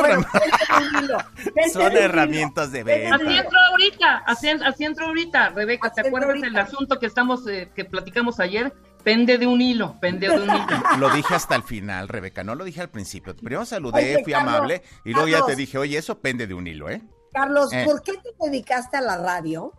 Bueno, 1.75 1.99
herramientas 1.99 2.73
de 2.73 2.83
venta. 2.85 3.17
Así 3.17 3.37
entro 3.37 3.59
ahorita, 3.71 4.17
así, 4.27 4.49
así 4.51 4.85
entro 4.85 5.07
ahorita, 5.07 5.51
Rebeca, 5.51 5.91
¿te 5.93 6.01
Así 6.01 6.09
acuerdas 6.09 6.29
ahorita. 6.31 6.47
del 6.47 6.57
asunto 6.59 6.99
que 6.99 7.07
estamos, 7.07 7.47
eh, 7.49 7.71
que 7.75 7.85
platicamos 7.85 8.41
ayer? 8.41 8.73
Pende 9.03 9.37
de 9.37 9.47
un 9.47 9.61
hilo, 9.61 9.99
pende 10.01 10.29
de 10.29 10.35
un 10.37 10.45
hilo. 10.45 10.67
Lo 10.99 11.11
dije 11.11 11.35
hasta 11.35 11.55
el 11.57 11.63
final, 11.63 12.09
Rebeca, 12.09 12.43
no 12.43 12.55
lo 12.55 12.65
dije 12.65 12.81
al 12.81 12.89
principio. 12.89 13.37
Primero 13.37 13.67
saludé, 13.67 14.15
Oye, 14.15 14.25
fui 14.25 14.33
Carlos, 14.33 14.55
amable 14.55 14.83
y 15.05 15.13
luego 15.13 15.29
ya 15.29 15.45
te 15.45 15.55
dije, 15.57 15.77
oye, 15.77 15.99
eso 15.99 16.21
pende 16.21 16.47
de 16.47 16.55
un 16.55 16.67
hilo, 16.67 16.89
¿eh? 16.89 17.03
Carlos, 17.33 17.71
Eh. 17.73 17.83
¿por 17.85 18.03
qué 18.03 18.13
te 18.13 18.31
dedicaste 18.47 18.97
a 18.97 19.01
la 19.03 19.19
radio 19.19 19.73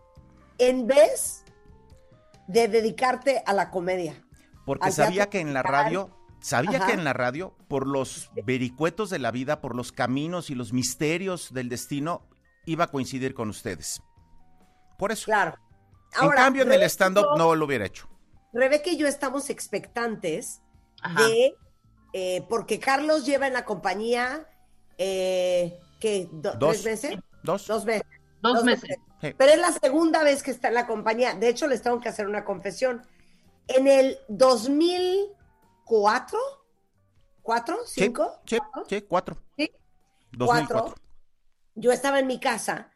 en 0.59 0.85
vez 0.85 1.43
de 2.47 2.67
dedicarte 2.67 3.41
a 3.47 3.53
la 3.53 3.71
comedia? 3.71 4.13
Porque 4.65 4.91
sabía 4.91 5.27
que 5.29 5.39
en 5.39 5.53
la 5.53 5.63
radio, 5.63 6.09
sabía 6.45 6.77
Ajá. 6.77 6.87
que 6.87 6.93
en 6.93 7.03
la 7.03 7.13
radio, 7.13 7.55
por 7.67 7.87
los 7.87 8.29
vericuetos 8.45 9.09
de 9.09 9.17
la 9.19 9.31
vida, 9.31 9.61
por 9.61 9.75
los 9.75 9.91
caminos 9.91 10.49
y 10.49 10.55
los 10.55 10.73
misterios 10.73 11.53
del 11.53 11.69
destino, 11.69 12.27
iba 12.65 12.83
a 12.85 12.87
coincidir 12.91 13.33
con 13.33 13.49
ustedes. 13.49 14.01
Por 14.99 15.11
eso. 15.11 15.25
Claro. 15.25 15.55
en 16.21 16.29
cambio, 16.29 16.63
en 16.63 16.71
el 16.71 16.83
stand-up 16.83 17.37
no 17.37 17.55
lo 17.55 17.65
hubiera 17.65 17.85
hecho. 17.85 18.07
Rebeca 18.53 18.89
y 18.91 18.97
yo 18.97 19.07
estamos 19.07 19.49
expectantes 19.49 20.61
Ajá. 21.01 21.23
de, 21.23 21.55
eh, 22.13 22.45
porque 22.47 22.79
Carlos 22.79 23.25
lleva 23.25 23.47
en 23.47 23.53
la 23.53 23.65
compañía, 23.65 24.47
eh, 24.97 25.77
¿qué? 25.99 26.29
Do- 26.31 26.53
Dos. 26.53 26.81
¿Tres 26.83 27.03
meses? 27.03 27.19
Dos. 27.43 27.67
Dos 27.67 27.85
meses. 27.85 28.03
Dos 28.41 28.53
dos 28.53 28.63
meses. 28.63 28.83
meses. 28.89 29.03
Sí. 29.21 29.33
Pero 29.37 29.51
es 29.51 29.59
la 29.59 29.71
segunda 29.71 30.23
vez 30.23 30.43
que 30.43 30.51
está 30.51 30.67
en 30.67 30.75
la 30.75 30.85
compañía. 30.87 31.33
De 31.33 31.49
hecho, 31.49 31.67
les 31.67 31.81
tengo 31.81 31.99
que 31.99 32.09
hacer 32.09 32.27
una 32.27 32.45
confesión. 32.45 33.01
En 33.67 33.87
el 33.87 34.19
2004, 34.29 35.35
¿cuatro? 35.85 36.37
Sí, 37.85 38.01
¿Cinco? 38.01 38.41
sí, 38.45 38.57
sí, 38.89 39.01
cuatro. 39.01 39.37
Sí. 39.57 39.71
2004. 40.33 40.81
Cuatro. 40.81 41.01
Yo 41.75 41.91
estaba 41.91 42.19
en 42.19 42.27
mi 42.27 42.39
casa 42.39 42.91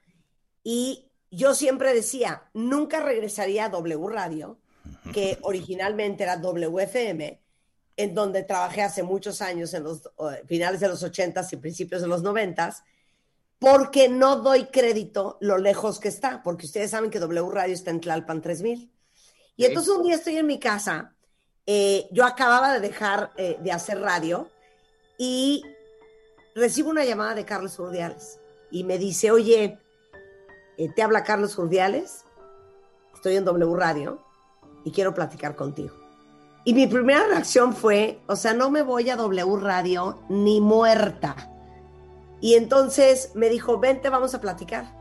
y 0.64 1.10
yo 1.32 1.54
siempre 1.54 1.94
decía, 1.94 2.50
nunca 2.54 3.00
regresaría 3.00 3.66
a 3.66 3.70
W 3.70 4.08
Radio, 4.10 4.60
que 5.14 5.38
originalmente 5.42 6.24
era 6.24 6.38
WFM, 6.38 7.42
en 7.98 8.16
donde 8.16 8.44
trabajé 8.44 8.82
hace 8.82 9.04
muchos 9.04 9.42
años, 9.42 9.74
en 9.74 9.84
los 9.84 10.06
eh, 10.06 10.44
finales 10.48 10.80
de 10.80 10.88
los 10.88 11.04
80s 11.04 11.54
y 11.54 11.58
principios 11.58 12.02
de 12.02 12.08
los 12.08 12.24
90s, 12.24 12.84
porque 13.60 14.08
no 14.08 14.38
doy 14.38 14.66
crédito 14.68 15.38
lo 15.42 15.58
lejos 15.58 16.00
que 16.00 16.08
está, 16.08 16.42
porque 16.42 16.66
ustedes 16.66 16.92
saben 16.92 17.12
que 17.12 17.20
W 17.20 17.50
Radio 17.52 17.74
está 17.74 17.92
en 17.92 18.00
Tlalpan 18.00 18.42
3000. 18.42 18.92
Y 19.58 19.66
entonces 19.66 19.94
un 19.94 20.04
día 20.04 20.16
estoy 20.16 20.38
en 20.38 20.48
mi 20.48 20.60
casa, 20.60 21.14
eh, 21.72 22.08
yo 22.10 22.26
acababa 22.26 22.74
de 22.74 22.80
dejar 22.80 23.30
eh, 23.38 23.60
de 23.62 23.72
hacer 23.72 24.02
radio 24.02 24.48
y 25.20 25.64
recibo 26.56 26.90
una 26.90 27.06
llamada 27.06 27.36
de 27.36 27.46
Carlos 27.46 27.78
Urdiales 27.78 28.40
y 28.72 28.84
me 28.84 28.98
dice, 28.98 29.30
oye, 29.30 29.78
eh, 30.80 30.90
te 30.96 31.04
habla 31.04 31.24
Carlos 31.24 31.56
Urdiales, 31.60 32.26
estoy 33.14 33.36
en 33.36 33.46
W 33.46 33.76
Radio 33.76 34.20
y 34.84 34.92
quiero 34.92 35.14
platicar 35.14 35.56
contigo. 35.56 35.94
Y 36.66 36.74
mi 36.74 36.88
primera 36.88 37.28
reacción 37.28 37.76
fue, 37.76 38.20
o 38.26 38.36
sea, 38.36 38.54
no 38.54 38.72
me 38.72 38.82
voy 38.82 39.08
a 39.12 39.16
W 39.16 39.58
Radio 39.58 40.24
ni 40.28 40.62
muerta. 40.62 41.36
Y 42.42 42.56
entonces 42.56 43.30
me 43.36 43.48
dijo, 43.48 43.78
vente, 43.78 44.10
vamos 44.10 44.34
a 44.34 44.42
platicar. 44.42 44.92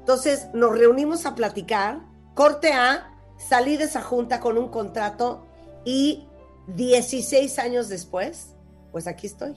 Entonces 0.00 0.48
nos 0.52 0.78
reunimos 0.78 1.24
a 1.24 1.34
platicar, 1.34 2.02
corte 2.34 2.74
A, 2.74 3.10
salí 3.38 3.78
de 3.78 3.84
esa 3.84 4.02
junta 4.02 4.38
con 4.38 4.58
un 4.58 4.68
contrato 4.68 5.46
y 5.84 6.26
16 6.68 7.58
años 7.58 7.88
después, 7.88 8.54
pues 8.92 9.06
aquí 9.06 9.26
estoy. 9.26 9.54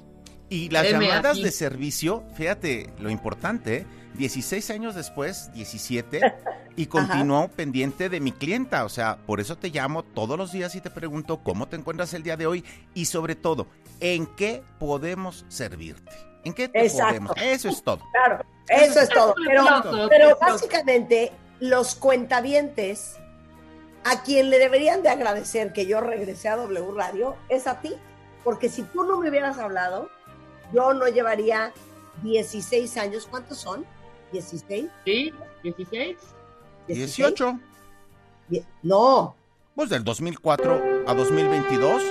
Y 0.49 0.69
las 0.69 0.85
Heme 0.85 1.07
llamadas 1.07 1.33
aquí. 1.33 1.43
de 1.43 1.51
servicio, 1.51 2.23
fíjate 2.35 2.93
lo 2.99 3.09
importante, 3.09 3.77
¿eh? 3.77 3.85
16 4.15 4.69
años 4.69 4.95
después, 4.95 5.51
17, 5.53 6.21
y 6.75 6.85
continuó 6.85 7.47
pendiente 7.47 8.09
de 8.09 8.19
mi 8.19 8.31
clienta. 8.31 8.85
O 8.85 8.89
sea, 8.89 9.17
por 9.25 9.39
eso 9.39 9.57
te 9.57 9.69
llamo 9.69 10.03
todos 10.03 10.37
los 10.37 10.51
días 10.51 10.75
y 10.75 10.81
te 10.81 10.89
pregunto 10.91 11.41
cómo 11.43 11.67
te 11.67 11.75
encuentras 11.75 12.13
el 12.13 12.23
día 12.23 12.37
de 12.37 12.45
hoy 12.45 12.63
y 12.93 13.05
sobre 13.05 13.35
todo, 13.35 13.67
¿en 13.99 14.27
qué 14.27 14.63
podemos 14.79 15.45
servirte? 15.49 16.11
¿En 16.43 16.53
qué 16.53 16.67
te 16.67 16.83
Exacto. 16.83 17.07
podemos? 17.07 17.31
Eso 17.37 17.69
es 17.69 17.81
todo. 17.81 18.01
Claro, 18.11 18.45
eso 18.67 18.99
es 18.99 19.09
todo. 19.09 19.33
Pero, 19.45 19.65
pero 20.09 20.37
básicamente 20.39 21.31
los 21.59 21.95
cuentavientes 21.95 23.15
a 24.03 24.21
quien 24.23 24.49
le 24.49 24.59
deberían 24.59 25.01
de 25.03 25.09
agradecer 25.09 25.73
que 25.73 25.85
yo 25.85 26.01
regresé 26.01 26.49
a 26.49 26.57
W 26.57 26.91
Radio 26.95 27.35
es 27.49 27.67
a 27.67 27.79
ti, 27.81 27.93
porque 28.43 28.69
si 28.69 28.83
tú 28.83 29.03
no 29.03 29.17
me 29.17 29.29
hubieras 29.29 29.57
hablado, 29.59 30.09
yo 30.73 30.93
no 30.93 31.07
llevaría 31.07 31.71
16 32.23 32.97
años. 32.97 33.27
¿Cuántos 33.29 33.59
son? 33.59 33.85
16. 34.31 34.87
¿Sí? 35.05 35.33
¿16? 35.63 36.17
18, 36.87 37.59
Die- 38.49 38.65
No, 38.81 39.35
pues 39.75 39.89
del 39.89 40.03
2004 40.03 41.03
a 41.07 41.13
2022. 41.13 42.03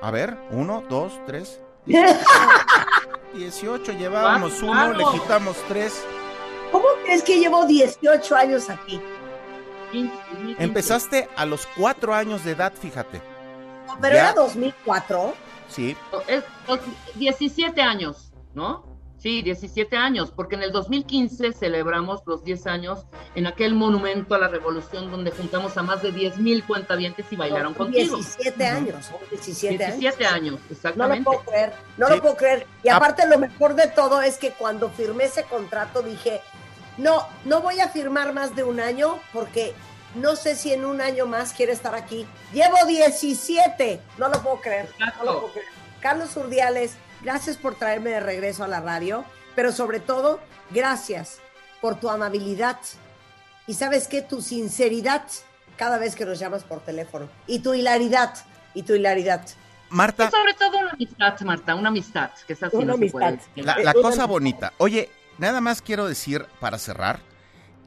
A 0.00 0.10
ver, 0.10 0.36
uno, 0.50 0.82
dos, 0.88 1.12
tres. 1.26 1.60
18, 3.34 3.92
llevábamos 3.92 4.62
uno, 4.62 4.92
le 4.92 5.04
quitamos 5.12 5.56
tres. 5.68 6.02
¿cómo 6.72 6.84
crees 7.04 7.22
que 7.22 7.38
llevo 7.38 7.64
18 7.66 8.36
años 8.36 8.68
aquí? 8.70 9.00
15, 9.90 10.14
2015. 10.32 10.62
Empezaste 10.64 11.28
a 11.36 11.44
los 11.46 11.66
cuatro 11.76 12.14
años 12.14 12.44
de 12.44 12.52
edad, 12.52 12.72
fíjate. 12.72 13.20
No, 13.86 13.98
pero 14.00 14.14
Ya. 14.14 14.20
era 14.30 14.32
2004. 14.34 15.34
Sí, 15.68 15.96
Es, 16.26 16.44
dos- 16.66 16.80
17 17.16 17.82
años, 17.82 18.32
¿no? 18.54 18.86
Sí, 19.18 19.42
17 19.42 19.96
años, 19.96 20.30
porque 20.30 20.54
en 20.54 20.62
el 20.62 20.70
2015 20.70 21.52
celebramos 21.52 22.22
los 22.24 22.44
10 22.44 22.68
años 22.68 23.00
en 23.34 23.48
aquel 23.48 23.74
monumento 23.74 24.36
a 24.36 24.38
la 24.38 24.46
revolución 24.46 25.10
donde 25.10 25.32
juntamos 25.32 25.76
a 25.76 25.82
más 25.82 26.02
de 26.02 26.12
10 26.12 26.38
mil 26.38 26.62
cuentavientes 26.64 27.26
y 27.32 27.34
bailaron 27.34 27.74
contigo. 27.74 28.14
17 28.16 28.64
años, 28.64 29.06
son 29.06 29.16
17 29.28 29.84
años. 29.84 29.98
17 29.98 30.26
años, 30.26 30.54
No 30.54 30.66
lo 30.68 30.72
exactamente. 30.72 31.24
puedo 31.24 31.40
creer, 31.40 31.72
no 31.96 32.06
Sí. 32.06 32.14
lo 32.14 32.22
puedo 32.22 32.36
creer. 32.36 32.66
Y 32.84 32.88
Ah. 32.90 32.96
aparte 32.96 33.26
lo 33.26 33.38
mejor 33.40 33.74
de 33.74 33.88
todo 33.88 34.22
es 34.22 34.38
que 34.38 34.52
cuando 34.52 34.88
firmé 34.88 35.24
ese 35.24 35.42
contrato 35.42 36.00
dije, 36.02 36.40
no, 36.98 37.26
no 37.44 37.60
voy 37.60 37.80
a 37.80 37.88
firmar 37.88 38.32
más 38.32 38.54
de 38.54 38.64
un 38.64 38.80
año 38.80 39.18
porque 39.32 39.74
no 40.14 40.36
sé 40.36 40.56
si 40.56 40.72
en 40.72 40.84
un 40.84 41.00
año 41.00 41.26
más 41.26 41.52
quiere 41.52 41.72
estar 41.72 41.94
aquí. 41.94 42.26
Llevo 42.52 42.76
17, 42.86 44.00
no 44.18 44.28
lo 44.28 44.42
puedo 44.42 44.60
creer. 44.60 44.88
No 45.18 45.24
lo 45.24 45.40
puedo 45.40 45.52
creer. 45.52 45.68
Carlos 46.00 46.36
Urdiales, 46.36 46.94
gracias 47.22 47.56
por 47.56 47.74
traerme 47.74 48.10
de 48.10 48.20
regreso 48.20 48.64
a 48.64 48.68
la 48.68 48.80
radio, 48.80 49.24
pero 49.54 49.72
sobre 49.72 50.00
todo, 50.00 50.40
gracias 50.70 51.38
por 51.80 51.98
tu 52.00 52.08
amabilidad 52.10 52.78
y 53.66 53.74
sabes 53.74 54.08
qué, 54.08 54.22
tu 54.22 54.40
sinceridad 54.42 55.22
cada 55.76 55.98
vez 55.98 56.16
que 56.16 56.24
nos 56.24 56.38
llamas 56.38 56.64
por 56.64 56.80
teléfono 56.80 57.28
y 57.46 57.60
tu 57.60 57.74
hilaridad 57.74 58.34
y 58.74 58.82
tu 58.82 58.94
hilaridad. 58.94 59.42
Marta, 59.90 60.26
Y 60.28 60.30
sobre 60.30 60.54
todo 60.54 60.78
una 60.78 60.90
amistad, 60.90 61.40
Marta, 61.40 61.74
una 61.74 61.88
amistad, 61.88 62.30
que 62.46 62.52
es 62.52 62.62
así 62.62 62.76
Una 62.76 62.92
no 62.94 62.98
se 62.98 63.06
puede 63.10 63.26
amistad. 63.26 63.48
decir. 63.48 63.64
la, 63.64 63.72
Eh, 63.74 63.84
la 63.84 63.94
cosa 63.94 64.26
bonita. 64.26 64.72
Oye, 64.78 65.10
nada 65.38 65.60
más 65.60 65.82
quiero 65.82 66.06
decir 66.06 66.46
para 66.60 66.78
cerrar 66.78 67.20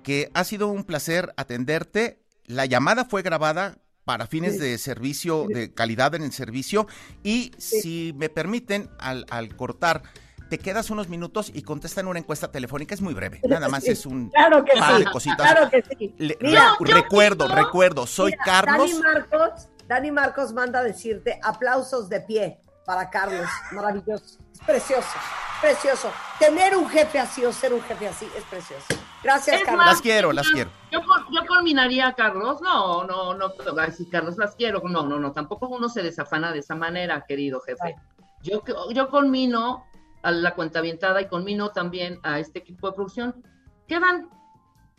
que 0.04 0.32
ha 0.34 0.44
sido 0.44 0.68
un 0.68 0.84
placer 0.84 1.34
atenderte. 1.38 2.20
La 2.46 2.66
llamada 2.66 3.06
fue 3.06 3.22
grabada 3.22 3.78
para 4.04 4.26
fines 4.28 4.60
de 4.60 4.78
servicio, 4.78 5.46
de 5.48 5.74
calidad 5.74 6.16
en 6.16 6.24
el 6.24 6.32
servicio. 6.34 6.88
Y 7.24 7.52
si 7.58 8.14
me 8.18 8.30
permiten, 8.30 8.90
al, 9.00 9.26
al 9.30 9.56
cortar, 9.56 10.02
te 10.50 10.58
quedas 10.58 10.90
unos 10.90 11.08
minutos 11.08 11.52
y 11.54 11.62
contestan 11.62 12.08
una 12.08 12.20
encuesta 12.20 12.52
telefónica. 12.52 12.94
Es 12.96 13.02
muy 13.02 13.14
breve. 13.14 13.40
Nada 13.48 13.70
más 13.70 13.86
es 13.86 14.06
un 14.06 14.30
Claro 14.32 14.66
que 14.66 14.78
par 14.78 14.98
sí. 14.98 15.04
de 15.06 15.12
cositas. 15.12 15.52
Claro 15.52 15.70
que 15.70 15.82
sí. 15.98 16.14
Le- 16.18 16.38
Mira, 16.42 16.74
re- 16.80 16.94
recuerdo, 16.94 17.48
recuerdo. 17.48 18.06
Soy 18.08 18.32
mira, 18.32 18.44
Carlos. 18.44 18.90
Dani 18.92 19.02
Marcos, 19.04 19.68
Dani 19.88 20.12
Marcos 20.12 20.54
manda 20.54 20.80
a 20.80 20.84
decirte 20.84 21.40
aplausos 21.44 22.10
de 22.10 22.20
pie 22.22 22.60
para 22.86 23.10
Carlos. 23.10 23.48
Maravilloso. 23.72 24.40
Precioso. 24.66 25.18
Precioso. 25.62 26.12
Tener 26.40 26.76
un 26.76 26.90
jefe 26.90 27.20
así 27.20 27.46
o 27.46 27.54
ser 27.54 27.74
un 27.74 27.82
jefe 27.84 28.08
así 28.08 28.28
es 28.36 28.44
precioso. 28.46 28.86
Gracias, 29.24 29.58
Es 29.58 29.64
Carlos. 29.64 29.86
más, 29.86 29.94
Las 29.94 30.02
quiero, 30.02 30.32
las 30.34 30.50
quiero. 30.50 30.72
Yo, 30.92 31.00
yo 31.32 31.46
culminaría 31.48 32.08
a 32.08 32.14
Carlos, 32.14 32.60
no, 32.62 33.04
no, 33.04 33.36
no, 33.36 33.52
ay, 33.80 33.92
sí, 33.92 34.10
Carlos, 34.10 34.38
las 34.38 34.56
quiero, 34.56 34.82
no, 34.84 35.06
no, 35.06 35.20
no, 35.20 35.32
tampoco 35.32 35.68
uno 35.68 35.88
se 35.90 36.02
desafana 36.02 36.52
de 36.52 36.60
esa 36.60 36.74
manera, 36.74 37.24
querido 37.28 37.62
jefe. 37.62 37.96
Yo, 38.42 38.64
yo 38.92 39.10
conmino 39.10 39.86
a 40.24 40.32
la 40.32 40.56
cuentavientada 40.56 41.22
y 41.22 41.28
conmino 41.28 41.70
también 41.70 42.20
a 42.24 42.40
este 42.40 42.60
equipo 42.60 42.88
de 42.90 42.94
producción. 42.94 43.44
Quedan 43.88 44.30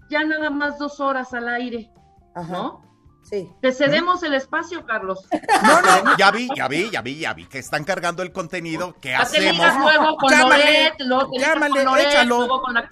ya 0.08 0.22
nada 0.22 0.50
más 0.50 0.78
dos 0.78 1.00
horas 1.00 1.34
al 1.34 1.48
aire, 1.48 1.90
Ajá. 2.36 2.52
¿no? 2.52 2.91
Sí. 3.22 3.50
Te 3.62 3.72
cedemos 3.72 4.22
el 4.22 4.34
espacio, 4.34 4.84
Carlos. 4.84 5.26
No, 5.62 5.80
no, 5.80 6.16
ya 6.18 6.30
vi, 6.30 6.48
ya 6.56 6.68
vi, 6.68 6.90
ya 6.90 7.00
vi, 7.02 7.18
ya 7.20 7.32
vi 7.34 7.46
que 7.46 7.58
están 7.58 7.84
cargando 7.84 8.22
el 8.22 8.32
contenido. 8.32 8.94
¿Qué 9.00 9.14
hacemos? 9.14 9.52
ligas 9.54 9.76
luego 9.78 10.16
con 10.16 10.30
Llámale, 10.30 10.64
Loret, 10.64 10.94
luego 11.00 11.32
llámale, 11.38 11.74
con 11.76 11.84
Loret, 11.84 12.06
échalo. 12.08 12.36
luego 12.38 12.62
con 12.62 12.74
la- 12.74 12.90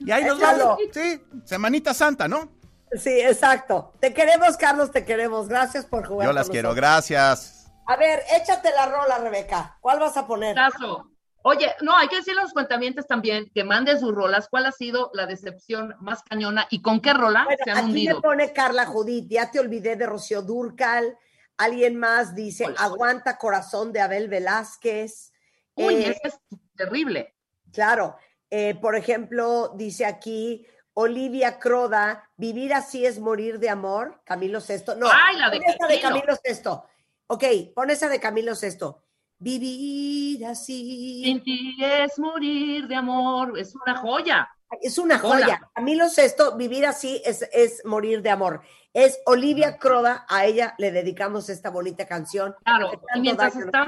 Y 0.00 0.10
ahí 0.10 0.24
nos 0.24 0.40
vamos. 0.40 0.78
Sí, 0.92 1.22
Semanita 1.44 1.94
Santa, 1.94 2.26
¿no? 2.26 2.48
Sí, 2.92 3.10
exacto. 3.20 3.92
Te 4.00 4.12
queremos, 4.14 4.56
Carlos, 4.56 4.90
te 4.90 5.04
queremos. 5.04 5.48
Gracias 5.48 5.84
por 5.86 6.06
jugar. 6.06 6.28
Yo 6.28 6.32
las 6.32 6.46
con 6.46 6.52
quiero, 6.52 6.68
nosotros. 6.70 6.90
gracias. 6.90 7.72
A 7.86 7.96
ver, 7.96 8.22
échate 8.40 8.70
la 8.74 8.86
rola, 8.86 9.18
Rebeca. 9.18 9.76
¿Cuál 9.80 9.98
vas 10.00 10.16
a 10.16 10.26
poner? 10.26 10.54
Caso. 10.54 11.10
Oye, 11.46 11.70
no, 11.82 11.94
hay 11.94 12.08
que 12.08 12.16
decirle 12.16 12.40
a 12.40 12.44
los 12.44 12.54
cuentamientos 12.54 13.06
también 13.06 13.50
que 13.54 13.64
manden 13.64 14.00
sus 14.00 14.14
rolas. 14.14 14.48
¿Cuál 14.48 14.64
ha 14.64 14.72
sido 14.72 15.10
la 15.12 15.26
decepción 15.26 15.94
más 16.00 16.22
cañona 16.22 16.66
y 16.70 16.80
con 16.80 17.02
qué 17.02 17.12
rola 17.12 17.44
Bueno, 17.44 17.58
se 17.62 17.70
han 17.70 17.76
aquí 17.76 17.86
hundido? 17.88 18.16
me 18.16 18.22
pone 18.22 18.52
Carla 18.54 18.86
Judith, 18.86 19.26
ya 19.28 19.50
te 19.50 19.60
olvidé 19.60 19.96
de 19.96 20.06
Rocío 20.06 20.40
Durcal. 20.40 21.18
Alguien 21.58 21.98
más 21.98 22.34
dice, 22.34 22.66
aguanta 22.78 23.36
corazón 23.36 23.92
de 23.92 24.00
Abel 24.00 24.28
Velázquez. 24.28 25.32
Uy, 25.74 25.94
Eh, 25.96 26.18
es 26.24 26.38
terrible. 26.76 27.34
Claro, 27.72 28.16
eh, 28.48 28.74
por 28.76 28.96
ejemplo, 28.96 29.72
dice 29.76 30.06
aquí 30.06 30.66
Olivia 30.94 31.58
Croda, 31.58 32.30
vivir 32.38 32.72
así 32.72 33.04
es 33.04 33.18
morir 33.18 33.58
de 33.58 33.68
amor, 33.68 34.22
Camilo 34.24 34.62
Sesto. 34.62 34.94
No, 34.94 35.08
Ay, 35.12 35.36
la 35.36 35.50
de 35.50 35.58
esa 35.58 35.86
de 35.88 36.00
Camilo. 36.00 36.24
Camilo 36.24 36.36
Sesto. 36.42 36.86
Ok, 37.26 37.44
pon 37.74 37.90
esa 37.90 38.08
de 38.08 38.18
Camilo 38.18 38.54
Sesto. 38.54 39.03
Vivir 39.44 40.46
así. 40.46 41.22
Sin 41.22 41.42
ti 41.42 41.76
es 41.78 42.18
morir 42.18 42.88
de 42.88 42.94
amor, 42.94 43.58
es 43.58 43.74
una 43.74 43.98
joya. 43.98 44.48
Es 44.80 44.96
una 44.96 45.20
Hola. 45.22 45.44
joya. 45.44 45.70
Camilo 45.74 46.08
Sesto, 46.08 46.56
vivir 46.56 46.86
así 46.86 47.20
es, 47.26 47.42
es 47.52 47.84
morir 47.84 48.22
de 48.22 48.30
amor. 48.30 48.62
Es 48.94 49.20
Olivia 49.26 49.76
Croda, 49.76 50.24
a 50.30 50.46
ella 50.46 50.74
le 50.78 50.90
dedicamos 50.92 51.50
esta 51.50 51.68
bonita 51.68 52.06
canción. 52.06 52.54
Claro, 52.64 52.90
y 53.14 53.20
mientras 53.20 53.54
está, 53.54 53.86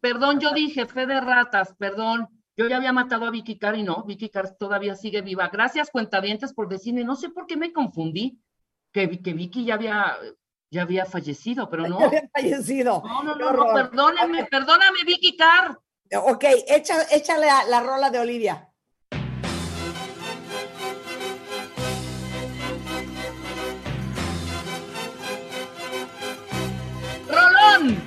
perdón, 0.00 0.40
yo 0.40 0.52
dije 0.54 0.86
fe 0.86 1.04
de 1.04 1.20
ratas, 1.20 1.74
perdón. 1.76 2.28
Yo 2.56 2.66
ya 2.66 2.78
había 2.78 2.94
matado 2.94 3.26
a 3.26 3.30
Vicky 3.30 3.58
Carr 3.58 3.76
y 3.76 3.82
no, 3.82 4.02
Vicky 4.04 4.30
Carr 4.30 4.56
todavía 4.56 4.96
sigue 4.96 5.20
viva. 5.20 5.50
Gracias, 5.52 5.90
cuentavientes, 5.90 6.54
por 6.54 6.68
decirme, 6.68 7.04
no 7.04 7.16
sé 7.16 7.28
por 7.28 7.46
qué 7.46 7.58
me 7.58 7.70
confundí, 7.70 8.40
que, 8.92 9.20
que 9.20 9.34
Vicky 9.34 9.66
ya 9.66 9.74
había, 9.74 10.16
ya 10.70 10.82
había 10.82 11.04
fallecido, 11.04 11.68
pero 11.68 11.86
no. 11.88 12.00
Ya 12.00 12.06
había 12.06 12.28
fallecido. 12.32 13.02
No, 13.04 13.22
no, 13.22 13.34
no, 13.34 13.38
no, 13.38 13.46
horror. 13.48 13.90
perdóneme, 13.90 14.44
perdóname, 14.46 14.98
Vicky 15.06 15.36
Carr. 15.36 15.78
Ok, 16.14 16.44
echa, 16.68 17.02
échale 17.10 17.48
a 17.48 17.64
la 17.64 17.80
rola 17.80 18.10
de 18.10 18.18
Olivia. 18.18 18.68
¡Rolón! 27.28 28.02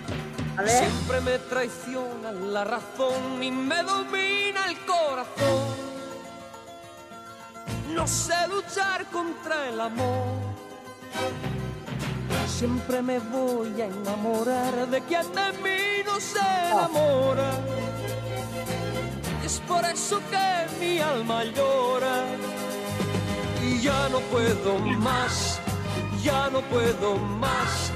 A 0.58 0.62
ver. 0.62 0.70
Siempre 0.70 1.22
me 1.22 1.40
traiciona 1.40 2.32
la 2.32 2.64
razón 2.64 3.42
y 3.42 3.52
me 3.52 3.84
domina 3.84 4.66
el 4.70 4.78
corazón. 4.86 5.90
No 7.94 8.08
sé 8.08 8.48
luchar 8.48 9.06
contra 9.08 9.68
el 9.70 9.80
amor. 9.80 10.50
Siempre 12.60 13.02
me 13.02 13.20
voy 13.20 13.82
a 13.82 13.86
enamorar 13.86 14.86
de 14.90 15.00
quien 15.04 15.24
de 15.34 15.54
mí 15.64 16.04
no 16.06 16.20
se 16.20 16.40
enamora. 16.40 17.52
Es 19.46 19.62
por 19.62 19.86
eso 19.86 20.20
que 20.30 20.68
mi 20.78 21.00
alma 21.00 21.46
llora. 21.46 22.26
Y 23.66 23.80
ya 23.80 24.10
no 24.10 24.20
puedo 24.20 24.78
más, 24.78 25.62
ya 26.22 26.50
no 26.50 26.60
puedo 26.64 27.16
más. 27.16 27.94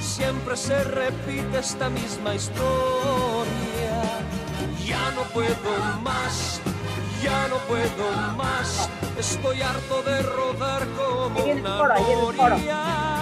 Siempre 0.00 0.56
se 0.56 0.82
repite 0.82 1.58
esta 1.58 1.90
misma 1.90 2.36
historia. 2.36 4.00
Ya 4.82 5.10
no 5.10 5.24
puedo 5.24 6.00
más, 6.00 6.62
ya 7.22 7.48
no 7.48 7.58
puedo 7.68 8.10
más. 8.34 8.88
Estoy 9.18 9.60
harto 9.60 10.02
de 10.04 10.22
rodar 10.22 10.86
como 10.96 11.44
una 11.44 11.76
noria. 11.98 13.15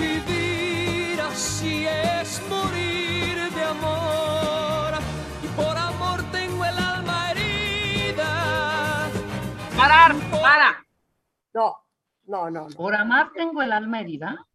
Vivir 0.00 1.20
así 1.20 1.86
es 1.86 2.40
morir 2.48 3.36
de 3.52 3.62
amor. 3.64 4.94
Y 5.44 5.46
por 5.48 5.76
amor 5.76 6.22
tengo 6.32 6.64
el 6.64 6.78
alma 6.78 7.30
herida. 7.32 9.10
Parar, 9.76 10.14
para. 10.30 10.86
No, 11.52 11.76
no, 12.26 12.50
no. 12.50 12.68
no. 12.68 12.76
Por 12.76 12.94
amar 12.94 13.30
tengo 13.34 13.62
el 13.62 13.72
alma 13.72 14.00
herida. 14.00 14.46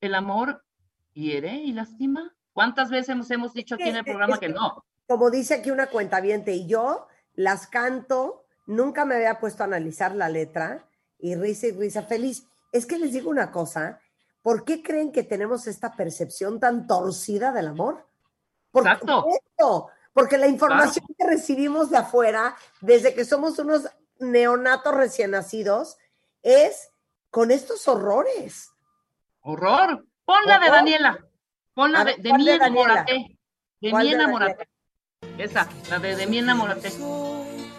El 0.00 0.14
amor 0.14 0.64
hiere 1.12 1.54
y 1.54 1.72
lastima. 1.72 2.34
¿Cuántas 2.52 2.90
veces 2.90 3.10
hemos, 3.10 3.30
hemos 3.30 3.52
dicho 3.54 3.74
aquí 3.76 3.88
en 3.88 3.96
el 3.96 4.04
programa 4.04 4.34
es 4.34 4.40
que 4.40 4.46
que- 4.48 4.52
no? 4.52 4.84
Como 5.06 5.30
dice 5.30 5.54
aquí 5.54 5.70
una 5.70 5.86
cuentaviente, 5.88 6.52
y 6.54 6.66
yo 6.68 7.06
las 7.34 7.66
canto, 7.66 8.44
nunca 8.66 9.04
me 9.04 9.16
había 9.16 9.40
puesto 9.40 9.62
a 9.62 9.66
analizar 9.66 10.14
la 10.14 10.28
letra, 10.28 10.84
y 11.18 11.34
risa 11.34 11.66
y 11.66 11.72
risa 11.72 12.02
feliz. 12.02 12.46
Es 12.72 12.86
que 12.86 12.96
les 12.98 13.12
digo 13.12 13.28
una 13.28 13.50
cosa, 13.50 14.00
¿por 14.42 14.64
qué 14.64 14.82
creen 14.82 15.12
que 15.12 15.22
tenemos 15.22 15.66
esta 15.66 15.94
percepción 15.94 16.60
tan 16.60 16.86
torcida 16.86 17.52
del 17.52 17.68
amor? 17.68 18.06
Por 18.70 18.86
Exacto. 18.86 19.26
esto, 19.28 19.88
porque 20.12 20.38
la 20.38 20.46
información 20.46 21.04
que 21.16 21.26
recibimos 21.26 21.90
de 21.90 21.98
afuera, 21.98 22.56
desde 22.80 23.14
que 23.14 23.24
somos 23.24 23.58
unos 23.58 23.88
neonatos 24.18 24.94
recién 24.94 25.32
nacidos, 25.32 25.96
es 26.42 26.90
con 27.30 27.50
estos 27.50 27.86
horrores. 27.88 28.70
Horror. 29.42 30.04
Pon 30.24 30.44
la 30.46 30.58
de. 30.58 30.70
Daniela. 30.70 31.26
Pon 31.74 31.92
la 31.92 32.00
A 32.00 32.04
de, 32.04 32.16
de 32.18 32.28
¿cuál 32.28 32.42
mí 32.42 32.50
enamórate. 32.50 33.38
De 33.80 33.90
¿Cuál 33.90 34.04
mí 34.04 34.10
de 34.10 34.14
enamórate. 34.16 34.68
Esa, 35.38 35.68
la 35.88 35.98
de 35.98 36.16
de 36.16 36.26
mí 36.26 36.38
enamórate. 36.38 36.90
Soy 36.90 37.70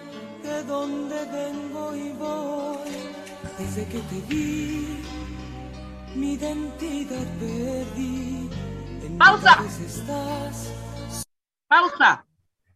de 0.44 0.64
donde 0.64 1.26
vengo 1.26 1.96
y 1.96 2.12
voy. 2.14 2.90
Desde 3.58 3.86
que 3.86 4.00
te 4.00 4.22
vi, 4.28 5.04
mi 6.16 6.34
identidad 6.34 7.26
perdí. 7.40 8.50
¡Pausa! 9.18 9.58
Pausa. 11.68 12.26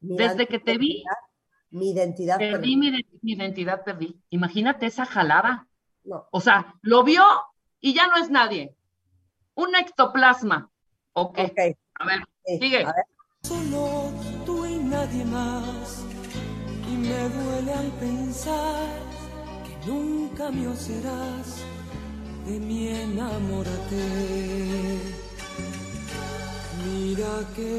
Desde 0.02 0.48
que 0.48 0.60
te 0.60 0.78
vi, 0.78 1.04
Mi 1.72 1.92
identidad. 1.92 2.38
perdí 2.38 2.78
mi, 2.78 2.92
de- 2.92 3.06
mi 3.22 3.34
identidad, 3.34 3.84
perdí. 3.84 4.22
Imagínate 4.30 4.86
esa 4.86 5.06
jalada. 5.06 5.68
No. 6.04 6.28
O 6.32 6.40
sea, 6.40 6.76
lo 6.82 7.04
vio 7.04 7.24
y 7.82 7.94
ya 7.94 8.08
no 8.08 8.18
es 8.18 8.30
nadie. 8.30 8.76
Un 9.56 9.76
ectoplasma. 9.76 10.70
Ok. 11.14 11.40
Ok, 11.40 11.60
A 12.00 12.06
ver, 12.06 12.20
sí, 12.46 12.58
sigue. 12.60 12.84
a 12.84 12.94
ver. 12.94 13.06
Solo 13.44 14.12
tú 14.46 14.66
y 14.66 14.78
nadie 14.78 15.26
más. 15.26 16.06
Y 16.92 16.96
me 16.98 17.30
duele 17.30 17.74
al 17.74 17.92
pensar 17.94 18.88
que 19.66 19.88
nunca 19.92 20.52
mío 20.52 20.76
serás. 20.76 21.66
De 22.46 22.60
mí 22.60 22.88
enamórate. 22.90 24.06
Mira 26.86 27.36
que 27.56 27.72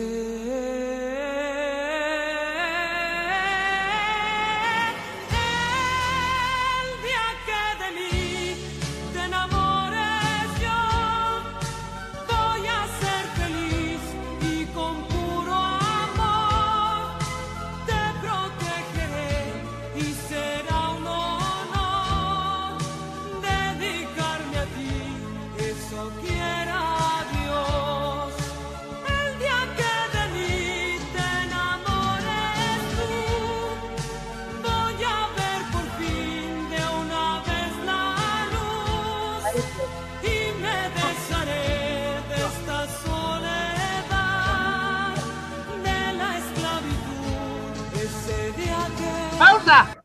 Pausa. 49.67 50.05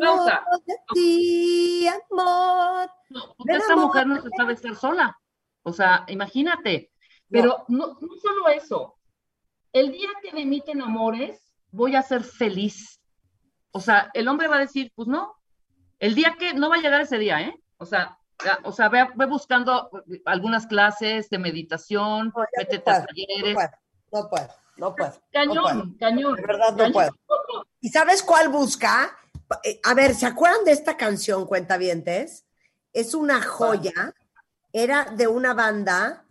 Pausa. 0.00 0.44
de 0.66 0.74
ti, 0.92 1.88
amor. 1.88 2.90
No, 3.10 3.34
porque 3.36 3.56
esta 3.56 3.72
amor. 3.72 3.86
mujer 3.86 4.06
no 4.06 4.20
se 4.20 4.30
sabe 4.36 4.52
estar 4.52 4.74
sola. 4.76 5.18
O 5.62 5.72
sea, 5.72 6.04
imagínate. 6.08 6.90
Pero 7.30 7.64
no, 7.68 7.98
no 8.00 8.16
solo 8.20 8.48
eso. 8.48 8.96
El 9.72 9.92
día 9.92 10.08
que 10.22 10.32
de 10.32 10.44
mí 10.44 10.60
te 10.62 10.72
enamores, 10.72 11.52
voy 11.70 11.94
a 11.94 12.02
ser 12.02 12.24
feliz. 12.24 13.00
O 13.70 13.80
sea, 13.80 14.10
el 14.14 14.28
hombre 14.28 14.48
va 14.48 14.56
a 14.56 14.60
decir, 14.60 14.92
pues 14.94 15.08
no. 15.08 15.34
El 15.98 16.14
día 16.14 16.36
que 16.38 16.54
no 16.54 16.70
va 16.70 16.76
a 16.76 16.80
llegar 16.80 17.00
ese 17.00 17.18
día, 17.18 17.40
¿eh? 17.42 17.54
O 17.76 17.84
sea, 17.84 18.18
o 18.64 18.72
sea, 18.72 18.88
ve, 18.88 19.06
ve 19.14 19.26
buscando 19.26 19.90
algunas 20.24 20.66
clases 20.66 21.28
de 21.28 21.38
meditación, 21.38 22.32
No, 22.34 22.42
ya 22.42 22.64
no 22.64 22.70
métete 22.70 22.90
a 22.90 23.04
talleres. 23.04 23.54
No 23.54 23.54
puedo, 23.54 23.70
no 24.12 24.28
puedo, 24.30 24.48
no 24.78 24.94
puedo. 24.94 25.12
Cañón, 25.32 25.54
no 25.54 25.62
puedo. 25.62 25.84
cañón. 25.98 26.34
De 26.36 26.42
verdad 26.42 26.74
no 26.76 26.92
puedo. 26.92 27.10
¿Y 27.80 27.88
sabes 27.90 28.22
cuál 28.22 28.48
busca? 28.48 29.16
Eh, 29.64 29.80
A 29.84 29.94
ver, 29.94 30.14
¿se 30.14 30.26
acuerdan 30.26 30.64
de 30.64 30.72
esta 30.72 30.96
canción, 30.96 31.46
Cuentavientes? 31.46 32.44
Es 32.92 33.14
una 33.14 33.42
joya. 33.42 34.14
Era 34.72 35.04
de 35.04 35.26
una 35.28 35.54
banda 35.54 36.24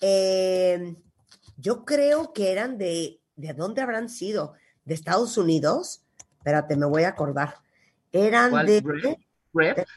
Eh, 0.00 0.96
yo 1.56 1.84
creo 1.84 2.32
que 2.32 2.50
eran 2.52 2.76
de, 2.76 3.20
¿de 3.36 3.52
dónde 3.54 3.80
habrán 3.80 4.08
sido? 4.08 4.54
¿De 4.84 4.92
Estados 4.92 5.38
Unidos? 5.38 6.02
Espérate, 6.38 6.76
me 6.76 6.84
voy 6.86 7.04
a 7.04 7.10
acordar. 7.10 7.54
Eran 8.12 8.50
¿Cuál? 8.50 8.66
de... 8.66 8.82
¿Rep? 8.84 9.18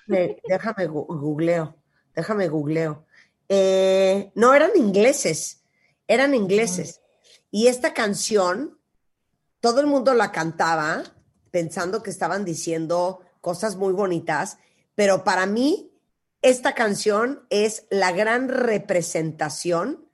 ¿Rep? 0.08 0.39
Déjame, 0.48 0.86
googleo, 0.88 1.76
déjame 2.16 2.48
googleo. 2.48 3.06
Eh, 3.50 4.32
no, 4.36 4.54
eran 4.54 4.72
ingleses, 4.76 5.64
eran 6.08 6.34
ingleses. 6.34 7.02
Y 7.52 7.68
esta 7.68 7.93
canción, 7.93 8.80
todo 9.60 9.80
el 9.80 9.88
mundo 9.88 10.14
la 10.14 10.32
cantaba 10.32 11.04
pensando 11.52 12.04
que 12.04 12.10
estaban 12.10 12.45
diciendo 12.45 13.22
cosas 13.41 13.76
muy 13.76 13.93
bonitas, 13.93 14.58
pero 14.95 15.24
para 15.24 15.45
mí 15.45 15.91
esta 16.41 16.74
canción 16.74 17.45
es 17.50 17.86
la 17.89 18.12
gran 18.12 18.50
representación 18.50 20.08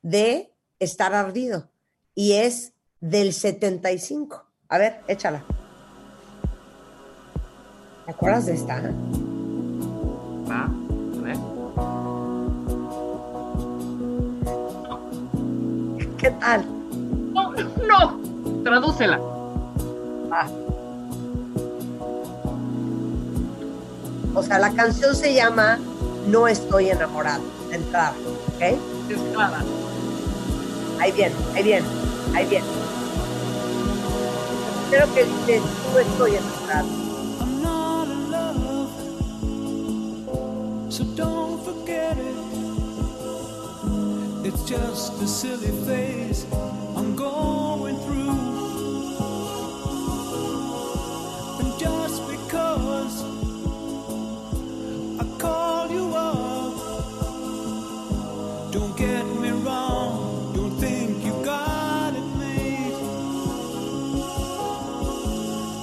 de 0.00 0.52
estar 0.78 1.14
ardido 1.14 1.70
y 2.14 2.32
es 2.32 2.72
del 3.00 3.32
75. 3.32 4.44
A 4.68 4.78
ver, 4.78 5.00
échala. 5.08 5.44
¿Te 8.06 8.10
acuerdas 8.10 8.46
de 8.46 8.54
esta? 8.54 8.82
Ah, 10.48 10.72
¿Qué 16.22 16.30
tal? 16.30 16.64
No, 17.34 17.50
no. 17.50 18.62
Tradúcela. 18.62 19.20
Ah. 20.30 20.46
O 24.32 24.40
sea, 24.44 24.60
la 24.60 24.72
canción 24.72 25.16
se 25.16 25.34
llama 25.34 25.80
No 26.28 26.46
estoy 26.46 26.90
enamorado, 26.90 27.42
de 27.70 27.74
entrada, 27.74 28.14
¿ok? 28.54 28.62
Es 28.62 29.20
clara. 29.34 29.64
Ahí 31.00 31.10
viene, 31.10 31.34
ahí 31.56 31.62
viene, 31.64 31.86
ahí 32.36 32.46
viene. 32.46 32.66
Creo 34.90 35.12
que 35.14 35.24
dice 35.24 35.60
No 35.92 35.98
estoy 35.98 36.36
enamorado. 36.36 36.86
I'm 37.40 37.62
not 37.62 38.06
in 38.06 38.30
love, 38.30 38.90
so 40.88 41.02
don't 41.16 41.64
forget 41.64 42.16
it. 42.16 42.51
It's 44.52 44.64
just 44.64 45.22
a 45.22 45.26
silly 45.28 45.72
phase 45.86 46.46
I'm 46.96 47.16
going 47.16 47.96
through. 48.04 48.68
And 51.60 51.78
just 51.78 52.28
because 52.30 53.24
I 55.20 55.24
call 55.38 55.90
you 55.90 56.14
up, 56.14 57.02
don't 58.72 58.96
get 58.96 59.24
me 59.26 59.50
wrong, 59.50 60.52
don't 60.54 60.76
think 60.78 61.24
you 61.24 61.32
got 61.44 62.14
it 62.14 62.28
made. 62.38 63.18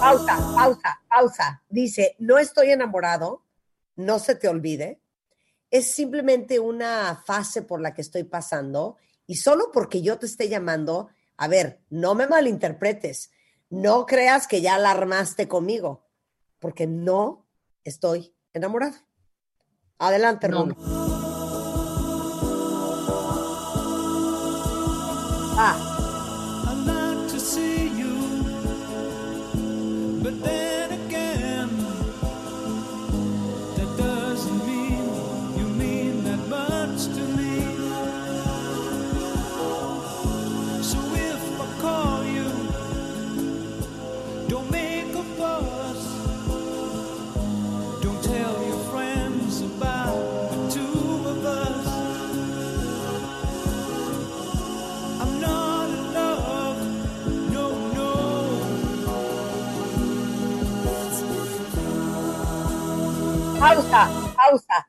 Pausa, 0.00 0.36
pausa, 0.54 0.75
pausa. 1.16 1.62
Dice, 1.68 2.14
no 2.18 2.38
estoy 2.38 2.70
enamorado, 2.70 3.42
no 3.96 4.18
se 4.18 4.34
te 4.34 4.48
olvide. 4.48 5.00
Es 5.70 5.92
simplemente 5.92 6.60
una 6.60 7.22
fase 7.24 7.62
por 7.62 7.80
la 7.80 7.94
que 7.94 8.02
estoy 8.02 8.24
pasando 8.24 8.96
y 9.26 9.36
solo 9.36 9.72
porque 9.72 10.02
yo 10.02 10.18
te 10.18 10.26
esté 10.26 10.48
llamando, 10.48 11.08
a 11.36 11.48
ver, 11.48 11.80
no 11.90 12.14
me 12.14 12.26
malinterpretes, 12.26 13.30
no 13.70 14.06
creas 14.06 14.46
que 14.46 14.60
ya 14.60 14.76
alarmaste 14.76 15.48
conmigo, 15.48 16.04
porque 16.60 16.86
no 16.86 17.46
estoy 17.82 18.34
enamorado. 18.52 18.96
Adelante, 19.98 20.48
No. 20.48 20.64
Rulo. 20.64 20.76
Ah, 25.58 25.95
pausa, 63.66 64.34
pausa. 64.36 64.88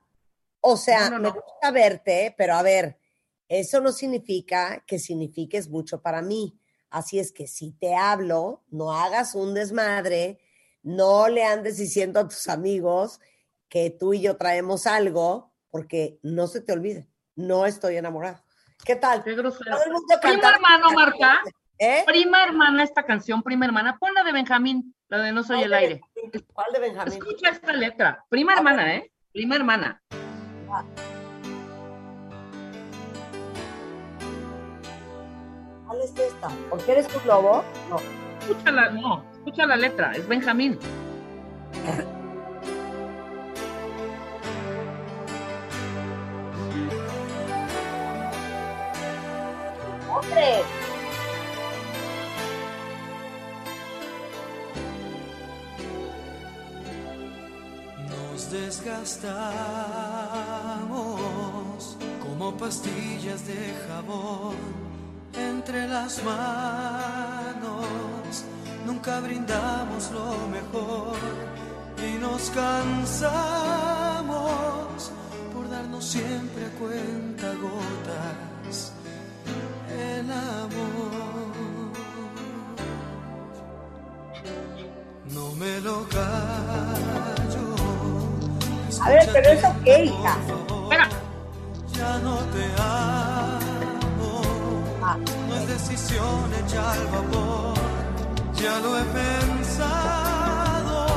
O 0.62 0.78
sea, 0.78 1.10
No, 1.10 1.20
no, 1.20 1.34
me 1.34 1.40
gusta 1.40 1.72
verte, 1.72 2.36
pero 2.38 2.56
a 2.56 2.62
ver, 2.62 3.00
eso 3.48 3.82
no 3.82 3.92
significa 3.92 4.84
que 4.86 5.00
signifiques 5.00 5.70
mucho 5.70 6.02
para 6.02 6.22
mí. 6.22 6.60
Así 6.90 7.20
es 7.20 7.32
que 7.32 7.48
si 7.48 7.72
te 7.72 7.96
hablo, 7.96 8.64
no 8.70 8.94
hagas 8.94 9.36
un 9.36 9.54
desmadre, 9.54 10.40
no 10.84 11.28
le 11.28 11.44
andes 11.44 11.78
diciendo 11.78 12.20
a 12.20 12.28
tus 12.28 12.48
amigos 12.48 13.20
que 13.70 13.90
tú 13.90 14.14
y 14.14 14.22
yo 14.22 14.38
traemos 14.38 14.88
algo, 14.88 15.54
porque 15.70 16.20
no 16.24 16.48
se 16.48 16.62
te 16.62 16.74
olvide, 16.74 17.10
no 17.36 17.66
estoy 17.66 17.98
enamorado. 17.98 18.44
¿Qué 18.86 18.96
tal? 18.96 19.24
Qué 19.24 19.36
grosero. 19.36 19.78
Prima 20.22 20.50
hermano, 20.50 20.92
Marta. 20.92 21.42
¿Eh? 21.80 22.04
Prima 22.06 22.44
hermana, 22.44 22.84
esta 22.84 23.04
canción, 23.04 23.44
prima 23.44 23.66
hermana. 23.66 23.98
Pon 24.00 24.14
la 24.14 24.24
de 24.24 24.32
Benjamín, 24.32 24.96
la 25.10 25.20
de 25.20 25.32
No 25.32 25.44
Soy 25.44 25.64
el 25.64 25.74
Aire. 25.74 26.02
¿Cuál 26.54 26.74
de 26.74 26.80
Benjamín? 26.80 27.14
Escucha 27.14 27.50
esta 27.50 27.74
letra. 27.74 28.26
Prima 28.30 28.54
hermana, 28.54 28.96
¿eh? 28.96 29.12
Prima 29.32 29.56
hermana. 29.56 30.02
¿Cuál 35.88 36.02
es 36.02 36.18
esta? 36.18 36.50
¿Porque 36.70 36.92
eres 36.92 37.08
tu 37.08 37.26
lobo? 37.28 37.64
No. 37.90 37.98
Escúchala, 38.40 38.90
no. 38.90 39.26
Escucha 39.34 39.66
la 39.66 39.76
letra. 39.76 40.12
Es 40.14 40.28
Benjamín. 40.28 40.78
¡Hombre! 50.10 50.64
Nos 58.88 59.20
desgastamos 59.20 61.98
como 62.22 62.56
pastillas 62.56 63.46
de 63.46 63.76
jabón 63.86 64.56
entre 65.34 65.90
las 65.90 66.24
manos. 66.24 67.86
Nunca 68.86 69.20
brindamos 69.20 70.10
lo 70.12 70.38
mejor 70.48 71.18
y 71.98 72.14
nos 72.18 72.50
cansamos 72.52 73.12
por 75.54 75.70
darnos 75.70 76.06
siempre 76.06 76.68
a 76.68 76.70
cuenta 76.80 77.54
gotas 77.56 78.94
el 80.00 80.32
amor. 80.32 81.92
No 85.34 85.52
me 85.56 85.82
lo 85.82 86.08
callo. 86.08 87.17
A 89.02 89.10
ver, 89.10 89.30
pero 89.32 89.50
eso 89.50 89.76
qué, 89.84 90.06
hija. 90.06 90.38
Espera. 90.84 91.10
Ya 91.94 92.18
no 92.20 92.38
te 92.38 92.66
amo, 92.82 94.42
no 95.48 95.56
es 95.56 95.68
decisión 95.68 96.54
hecha 96.54 96.92
al 96.92 97.08
vapor, 97.08 97.74
ya 98.54 98.80
lo 98.80 98.98
he 99.00 99.04
pensado, 99.04 101.08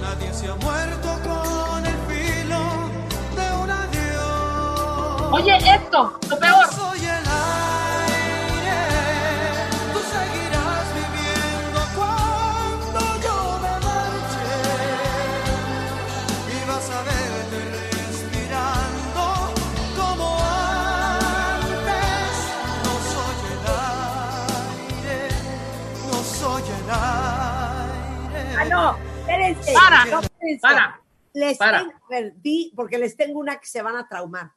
nadie 0.00 0.32
se 0.32 0.48
ha 0.48 0.54
muerto 0.56 1.18
con 1.22 1.84
el 1.86 1.96
filo 2.08 2.60
de 3.36 3.52
un 3.62 3.70
adiós. 3.70 5.32
Oye, 5.32 5.56
esto, 5.58 6.18
espérense. 29.60 29.72
Para, 29.74 30.04
no, 30.06 30.20
espérense. 30.20 30.60
para, 30.60 31.00
Les 31.32 31.58
para. 31.58 31.78
tengo, 31.80 31.92
a 31.92 32.08
ver, 32.08 32.34
di, 32.36 32.72
porque 32.74 32.98
les 32.98 33.16
tengo 33.16 33.38
una 33.38 33.58
que 33.58 33.66
se 33.66 33.82
van 33.82 33.96
a 33.96 34.06
traumar. 34.08 34.52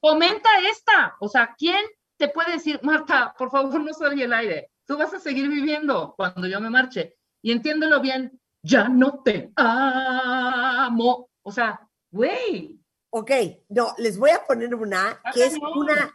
Comenta 0.00 0.48
esta. 0.70 1.16
O 1.20 1.28
sea, 1.28 1.54
¿quién 1.56 1.80
te 2.16 2.28
puede 2.28 2.52
decir, 2.52 2.80
Marta, 2.82 3.34
por 3.36 3.50
favor, 3.50 3.80
no 3.80 3.92
salga 3.92 4.24
el 4.24 4.32
aire? 4.32 4.70
Tú 4.86 4.96
vas 4.96 5.12
a 5.14 5.20
seguir 5.20 5.48
viviendo 5.48 6.14
cuando 6.16 6.46
yo 6.46 6.60
me 6.60 6.70
marche. 6.70 7.16
Y 7.42 7.52
entiéndelo 7.52 8.00
bien, 8.00 8.40
ya 8.62 8.88
no 8.88 9.22
te 9.22 9.52
amo. 9.56 11.28
O 11.42 11.52
sea, 11.52 11.80
güey. 12.10 12.78
Ok, 13.12 13.30
no, 13.70 13.92
les 13.98 14.18
voy 14.18 14.30
a 14.30 14.44
poner 14.44 14.72
una 14.74 15.20
que 15.34 15.44
es 15.44 15.58
una 15.74 16.14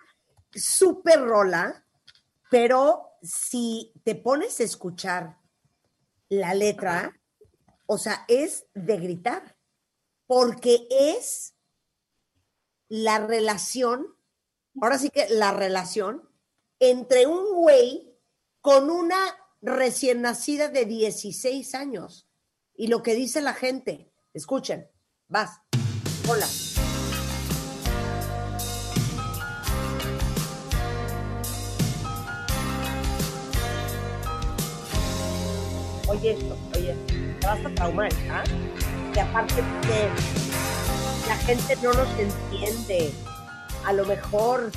super 0.53 1.21
rola, 1.21 1.83
pero 2.49 3.17
si 3.21 3.91
te 4.05 4.15
pones 4.15 4.59
a 4.61 4.63
escuchar 4.63 5.37
la 6.29 6.53
letra, 6.53 7.13
o 7.85 7.97
sea, 7.97 8.25
es 8.27 8.65
de 8.73 8.97
gritar, 8.97 9.57
porque 10.27 10.87
es 10.89 11.55
la 12.87 13.19
relación, 13.19 14.15
ahora 14.81 14.97
sí 14.97 15.09
que 15.09 15.27
la 15.29 15.51
relación 15.51 16.29
entre 16.79 17.27
un 17.27 17.53
güey 17.53 18.15
con 18.61 18.89
una 18.89 19.17
recién 19.61 20.21
nacida 20.21 20.69
de 20.69 20.85
16 20.85 21.75
años. 21.75 22.27
Y 22.75 22.87
lo 22.87 23.01
que 23.01 23.15
dice 23.15 23.41
la 23.41 23.53
gente, 23.53 24.11
escuchen, 24.33 24.89
vas, 25.27 25.61
hola. 26.27 26.47
Oye 36.07 36.31
esto, 36.33 36.55
te 37.45 37.51
vas 37.51 37.65
a 37.65 37.75
traumar, 37.75 38.09
¿ah? 38.31 38.43
Y 39.15 39.19
aparte 39.19 39.55
de 39.55 40.09
la 41.27 41.35
gente 41.37 41.75
no 41.81 41.93
nos 41.93 42.07
entiende. 42.19 43.11
A 43.85 43.93
lo 43.93 44.05
mejor 44.05 44.71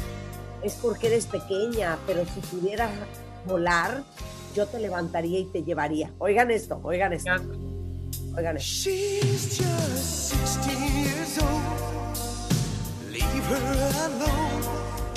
es 0.62 0.74
porque 0.74 1.06
eres 1.06 1.26
pequeña, 1.26 1.98
pero 2.06 2.24
si 2.26 2.40
pudieras 2.40 2.90
volar, 3.46 4.02
yo 4.54 4.66
te 4.66 4.80
levantaría 4.80 5.38
y 5.38 5.44
te 5.46 5.62
llevaría. 5.62 6.12
Oigan 6.18 6.50
esto, 6.50 6.80
oigan 6.82 7.12
esto. 7.14 7.30
Oigan 8.36 8.56
esto. 8.56 8.68
She's 8.68 9.58
just 9.58 10.30
16 10.30 10.78
years 11.04 11.38
old. 11.38 11.62
Leave 13.10 13.46
her 13.46 13.64
alone, 14.04 14.62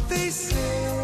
they 0.07 0.29
say. 0.29 1.00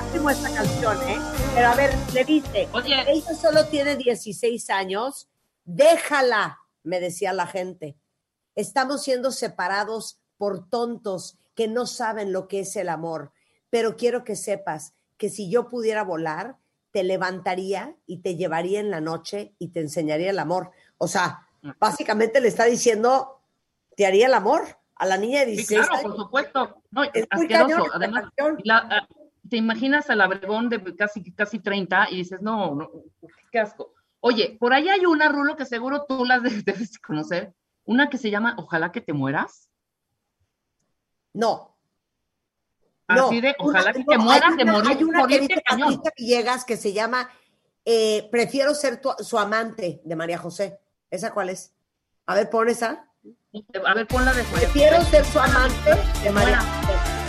Máximo 0.00 0.30
esta 0.30 0.50
canción, 0.54 0.96
¿eh? 1.08 1.18
Pero 1.54 1.68
a 1.68 1.74
ver, 1.74 1.90
le 2.14 2.24
dice, 2.24 2.68
Oye. 2.72 2.94
ella 3.06 3.34
solo 3.34 3.66
tiene 3.66 3.96
16 3.96 4.70
años, 4.70 5.28
déjala, 5.64 6.58
me 6.82 7.00
decía 7.00 7.32
la 7.32 7.46
gente. 7.46 7.96
Estamos 8.54 9.02
siendo 9.02 9.30
separados 9.30 10.18
por 10.38 10.68
tontos 10.68 11.38
que 11.54 11.68
no 11.68 11.86
saben 11.86 12.32
lo 12.32 12.48
que 12.48 12.60
es 12.60 12.76
el 12.76 12.88
amor. 12.88 13.32
Pero 13.68 13.96
quiero 13.96 14.24
que 14.24 14.36
sepas 14.36 14.94
que 15.18 15.28
si 15.28 15.50
yo 15.50 15.68
pudiera 15.68 16.02
volar, 16.02 16.56
te 16.92 17.04
levantaría 17.04 17.94
y 18.06 18.18
te 18.18 18.36
llevaría 18.36 18.80
en 18.80 18.90
la 18.90 19.00
noche 19.00 19.54
y 19.58 19.68
te 19.68 19.80
enseñaría 19.80 20.30
el 20.30 20.38
amor. 20.38 20.70
O 20.98 21.06
sea, 21.08 21.46
básicamente 21.78 22.40
le 22.40 22.48
está 22.48 22.64
diciendo, 22.64 23.42
te 23.96 24.06
haría 24.06 24.26
el 24.26 24.34
amor 24.34 24.62
a 24.96 25.06
la 25.06 25.18
niña 25.18 25.40
de 25.40 25.46
Sí, 25.50 25.56
16 25.56 25.80
claro, 25.86 25.94
años. 25.98 26.16
por 26.16 26.24
supuesto. 26.24 26.82
No, 26.90 27.04
Es 27.04 27.26
muy 27.36 27.52
asqueroso. 27.52 27.90
Además, 27.94 28.24
la- 28.64 29.06
te 29.50 29.56
imaginas 29.58 30.08
al 30.08 30.20
abregón 30.22 30.68
de 30.70 30.96
casi, 30.96 31.22
casi 31.32 31.58
30 31.58 32.08
y 32.10 32.16
dices, 32.16 32.40
no, 32.40 32.74
no, 32.74 32.90
qué 33.52 33.58
asco. 33.58 33.92
Oye, 34.20 34.56
por 34.58 34.72
ahí 34.72 34.88
hay 34.88 35.04
una, 35.06 35.28
Rulo, 35.28 35.56
que 35.56 35.64
seguro 35.66 36.04
tú 36.08 36.24
las 36.24 36.42
de- 36.42 36.50
debes 36.64 36.98
conocer. 36.98 37.52
Una 37.84 38.08
que 38.08 38.18
se 38.18 38.30
llama 38.30 38.54
Ojalá 38.58 38.92
que 38.92 39.00
te 39.00 39.12
mueras. 39.12 39.68
No, 41.32 41.76
No, 43.08 43.26
Así 43.26 43.40
de, 43.40 43.54
una- 43.58 43.68
ojalá 43.80 43.92
que 43.92 43.98
no, 44.00 44.06
te 44.06 44.18
mueras 44.18 44.56
de 44.56 44.64
morir, 44.64 44.90
Hay 44.96 45.02
una 45.04 45.12
que 45.18 45.22
morirte 45.22 45.46
dice 45.48 45.62
cañón. 45.64 45.88
Patricia 45.96 46.12
Villegas 46.16 46.64
que 46.64 46.76
se 46.76 46.92
llama 46.92 47.28
eh, 47.84 48.28
Prefiero 48.30 48.74
ser 48.74 49.00
tu- 49.00 49.14
su 49.18 49.38
amante 49.38 50.00
de 50.04 50.16
María 50.16 50.38
José. 50.38 50.78
¿Esa 51.10 51.32
cuál 51.32 51.48
es? 51.50 51.74
A 52.26 52.34
ver, 52.34 52.48
pon 52.50 52.68
esa. 52.68 53.06
A 53.84 53.94
ver, 53.94 54.06
ponla 54.06 54.32
de 54.32 54.42
María 54.44 54.58
Prefiero 54.68 55.02
ser 55.04 55.24
su 55.24 55.38
amante 55.40 55.90
de 56.22 56.30
María. 56.30 56.60
José. 56.60 57.19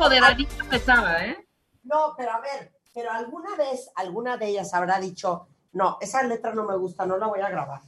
Empoderadita 0.00 0.64
pesada, 0.64 1.26
¿eh? 1.26 1.46
No, 1.82 2.14
pero 2.16 2.32
a 2.32 2.40
ver, 2.40 2.72
pero 2.94 3.10
alguna 3.10 3.54
vez 3.56 3.90
alguna 3.96 4.38
de 4.38 4.48
ellas 4.48 4.72
habrá 4.72 4.98
dicho, 4.98 5.48
no, 5.72 5.98
esa 6.00 6.22
letra 6.22 6.54
no 6.54 6.64
me 6.64 6.76
gusta, 6.76 7.04
no 7.04 7.18
la 7.18 7.26
voy 7.26 7.40
a 7.40 7.50
grabar. 7.50 7.82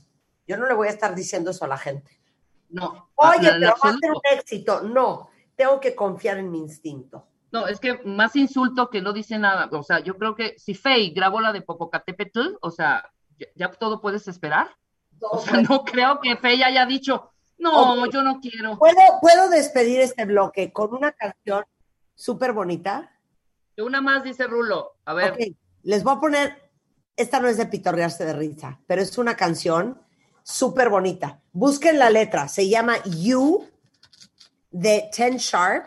Yo 0.47 0.59
no 0.59 0.67
le 0.67 0.75
voy 0.75 0.89
a 0.89 0.91
estar 0.91 1.15
diciendo 1.15 1.51
eso 1.51 1.65
a 1.65 1.69
la 1.69 1.79
gente. 1.79 2.21
No. 2.69 3.11
Oye, 3.15 3.51
pero 3.53 3.75
va 3.83 3.91
a 3.91 3.97
ser 3.97 4.11
un 4.11 4.21
éxito. 4.31 4.83
No, 4.83 5.31
tengo 5.57 5.81
que 5.81 5.95
confiar 5.95 6.39
en 6.39 6.51
mi 6.51 6.59
instinto. 6.59 7.27
No, 7.51 7.67
es 7.67 7.81
que 7.81 7.99
más 8.05 8.37
insulto 8.37 8.91
que 8.91 9.01
no 9.01 9.13
dice 9.13 9.39
nada. 9.39 9.69
O 9.73 9.83
sea, 9.83 10.01
yo 10.01 10.17
creo 10.19 10.35
que 10.35 10.59
si 10.59 10.75
Fey 10.75 11.11
grabó 11.11 11.41
la 11.41 11.53
de 11.53 11.63
Popocatépetl, 11.63 12.57
o 12.61 12.71
sea, 12.71 13.11
ya, 13.39 13.47
ya 13.55 13.71
todo 13.71 14.01
puedes 14.01 14.29
esperar. 14.29 14.69
O 15.21 15.39
sea, 15.39 15.61
no 15.61 15.85
creo 15.85 16.21
que 16.21 16.37
Fey 16.37 16.63
haya 16.63 16.85
dicho, 16.85 17.33
no, 17.59 18.07
yo 18.11 18.23
no 18.23 18.41
quiero. 18.41 18.79
¿Puedo, 18.79 18.97
¿Puedo 19.21 19.49
despedir 19.49 20.01
este 20.01 20.25
bloque 20.25 20.73
con 20.73 20.93
una 20.95 21.13
canción 21.13 21.65
súper 22.23 22.53
bonita? 22.53 23.11
Una 23.79 24.01
más 24.01 24.23
dice 24.23 24.47
Rulo. 24.47 24.95
A 25.07 25.15
ver, 25.15 25.33
Ok, 25.33 25.39
les 25.83 26.05
voy 26.05 26.15
a 26.15 26.21
poner, 26.21 26.71
esta 27.17 27.41
no 27.41 27.49
es 27.49 27.57
de 27.57 27.67
pitorrearse 27.67 28.25
de 28.25 28.33
risa, 28.33 28.79
pero 28.87 29.03
es 29.03 29.19
una 29.19 29.35
canción 29.35 30.01
súper 30.45 30.89
bonita. 30.89 31.41
Busquen 31.53 31.99
la 31.99 32.11
letra, 32.11 32.47
se 32.47 32.69
llama 32.69 33.03
You 33.05 33.67
de 34.71 35.11
Ten 35.15 35.37
Sharp. 35.39 35.87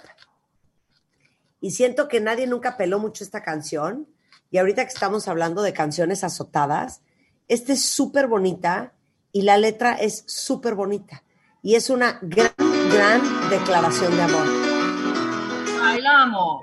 Y 1.61 1.71
siento 1.71 2.09
que 2.09 2.19
nadie 2.19 2.47
nunca 2.47 2.75
peló 2.75 2.99
mucho 2.99 3.23
esta 3.23 3.41
canción, 3.41 4.05
y 4.51 4.57
ahorita 4.57 4.83
que 4.83 4.93
estamos 4.93 5.29
hablando 5.29 5.61
de 5.61 5.71
canciones 5.71 6.25
azotadas, 6.25 7.01
esta 7.47 7.71
es 7.71 7.85
súper 7.85 8.27
bonita 8.27 8.93
y 9.31 9.43
la 9.43 9.57
letra 9.57 9.93
es 9.93 10.25
súper 10.27 10.75
bonita. 10.75 11.23
Y 11.61 11.75
es 11.75 11.89
una 11.89 12.19
gran, 12.21 12.51
gran 12.91 13.49
declaración 13.49 14.15
de 14.15 14.21
amor. 14.21 14.64
Ay, 16.25 16.31
la 16.31 16.37
amo. 16.37 16.61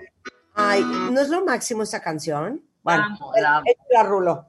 Ay, 0.54 0.84
¿no 1.12 1.20
es 1.20 1.28
lo 1.28 1.44
máximo 1.44 1.82
esta 1.82 2.00
canción? 2.00 2.62
Bueno, 2.82 3.04
Amo, 3.04 3.32
la 3.40 3.56
amo. 3.58 3.64
la 3.90 4.02
rulo. 4.02 4.46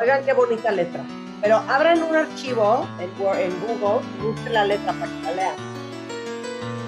Oigan 0.00 0.24
qué 0.24 0.32
bonita 0.32 0.70
letra. 0.70 1.04
Pero 1.40 1.56
abran 1.68 2.02
un 2.02 2.14
archivo 2.14 2.86
en, 2.98 3.10
Google 3.16 4.02
y 4.18 4.22
busquen 4.22 4.52
la 4.54 4.64
letra 4.64 4.92
para 4.92 5.06
que 5.06 5.22
la 5.22 5.30
lean. 5.32 5.54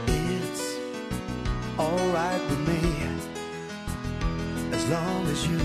It's 0.08 0.78
alright 1.78 2.40
with 2.48 2.58
me 2.66 2.80
as 4.74 4.88
long 4.88 5.26
as 5.28 5.46
you 5.46 5.58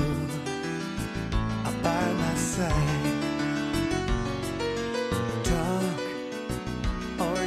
are 1.65 1.73
by 1.81 2.13
my 2.13 2.35
side. 2.35 3.14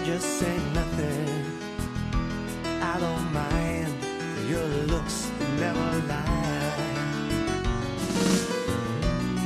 Just 0.09 0.39
say 0.41 0.57
nothing. 0.73 1.29
I 2.93 2.99
don't 2.99 3.29
mind. 3.31 3.93
Your 4.49 4.67
looks 4.93 5.31
never 5.61 5.91
lie. 6.13 6.73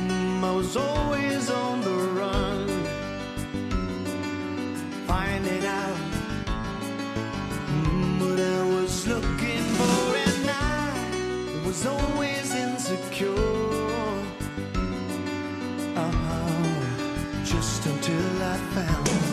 Mm, 0.07 0.41
I 0.41 0.51
was 0.55 0.77
always 0.77 1.49
on 1.49 1.81
the 1.81 1.97
run, 2.19 2.67
finding 5.05 5.65
out 5.65 5.97
Mm, 7.73 8.19
what 8.21 8.39
I 8.39 8.61
was 8.75 9.05
looking 9.05 9.63
for, 9.79 9.99
and 10.27 10.49
I 10.49 11.67
was 11.67 11.85
always 11.85 12.47
insecure. 12.55 13.51
Uh-huh. 16.05 17.43
Just 17.43 17.85
until 17.85 18.43
I 18.53 18.55
found 18.75 19.32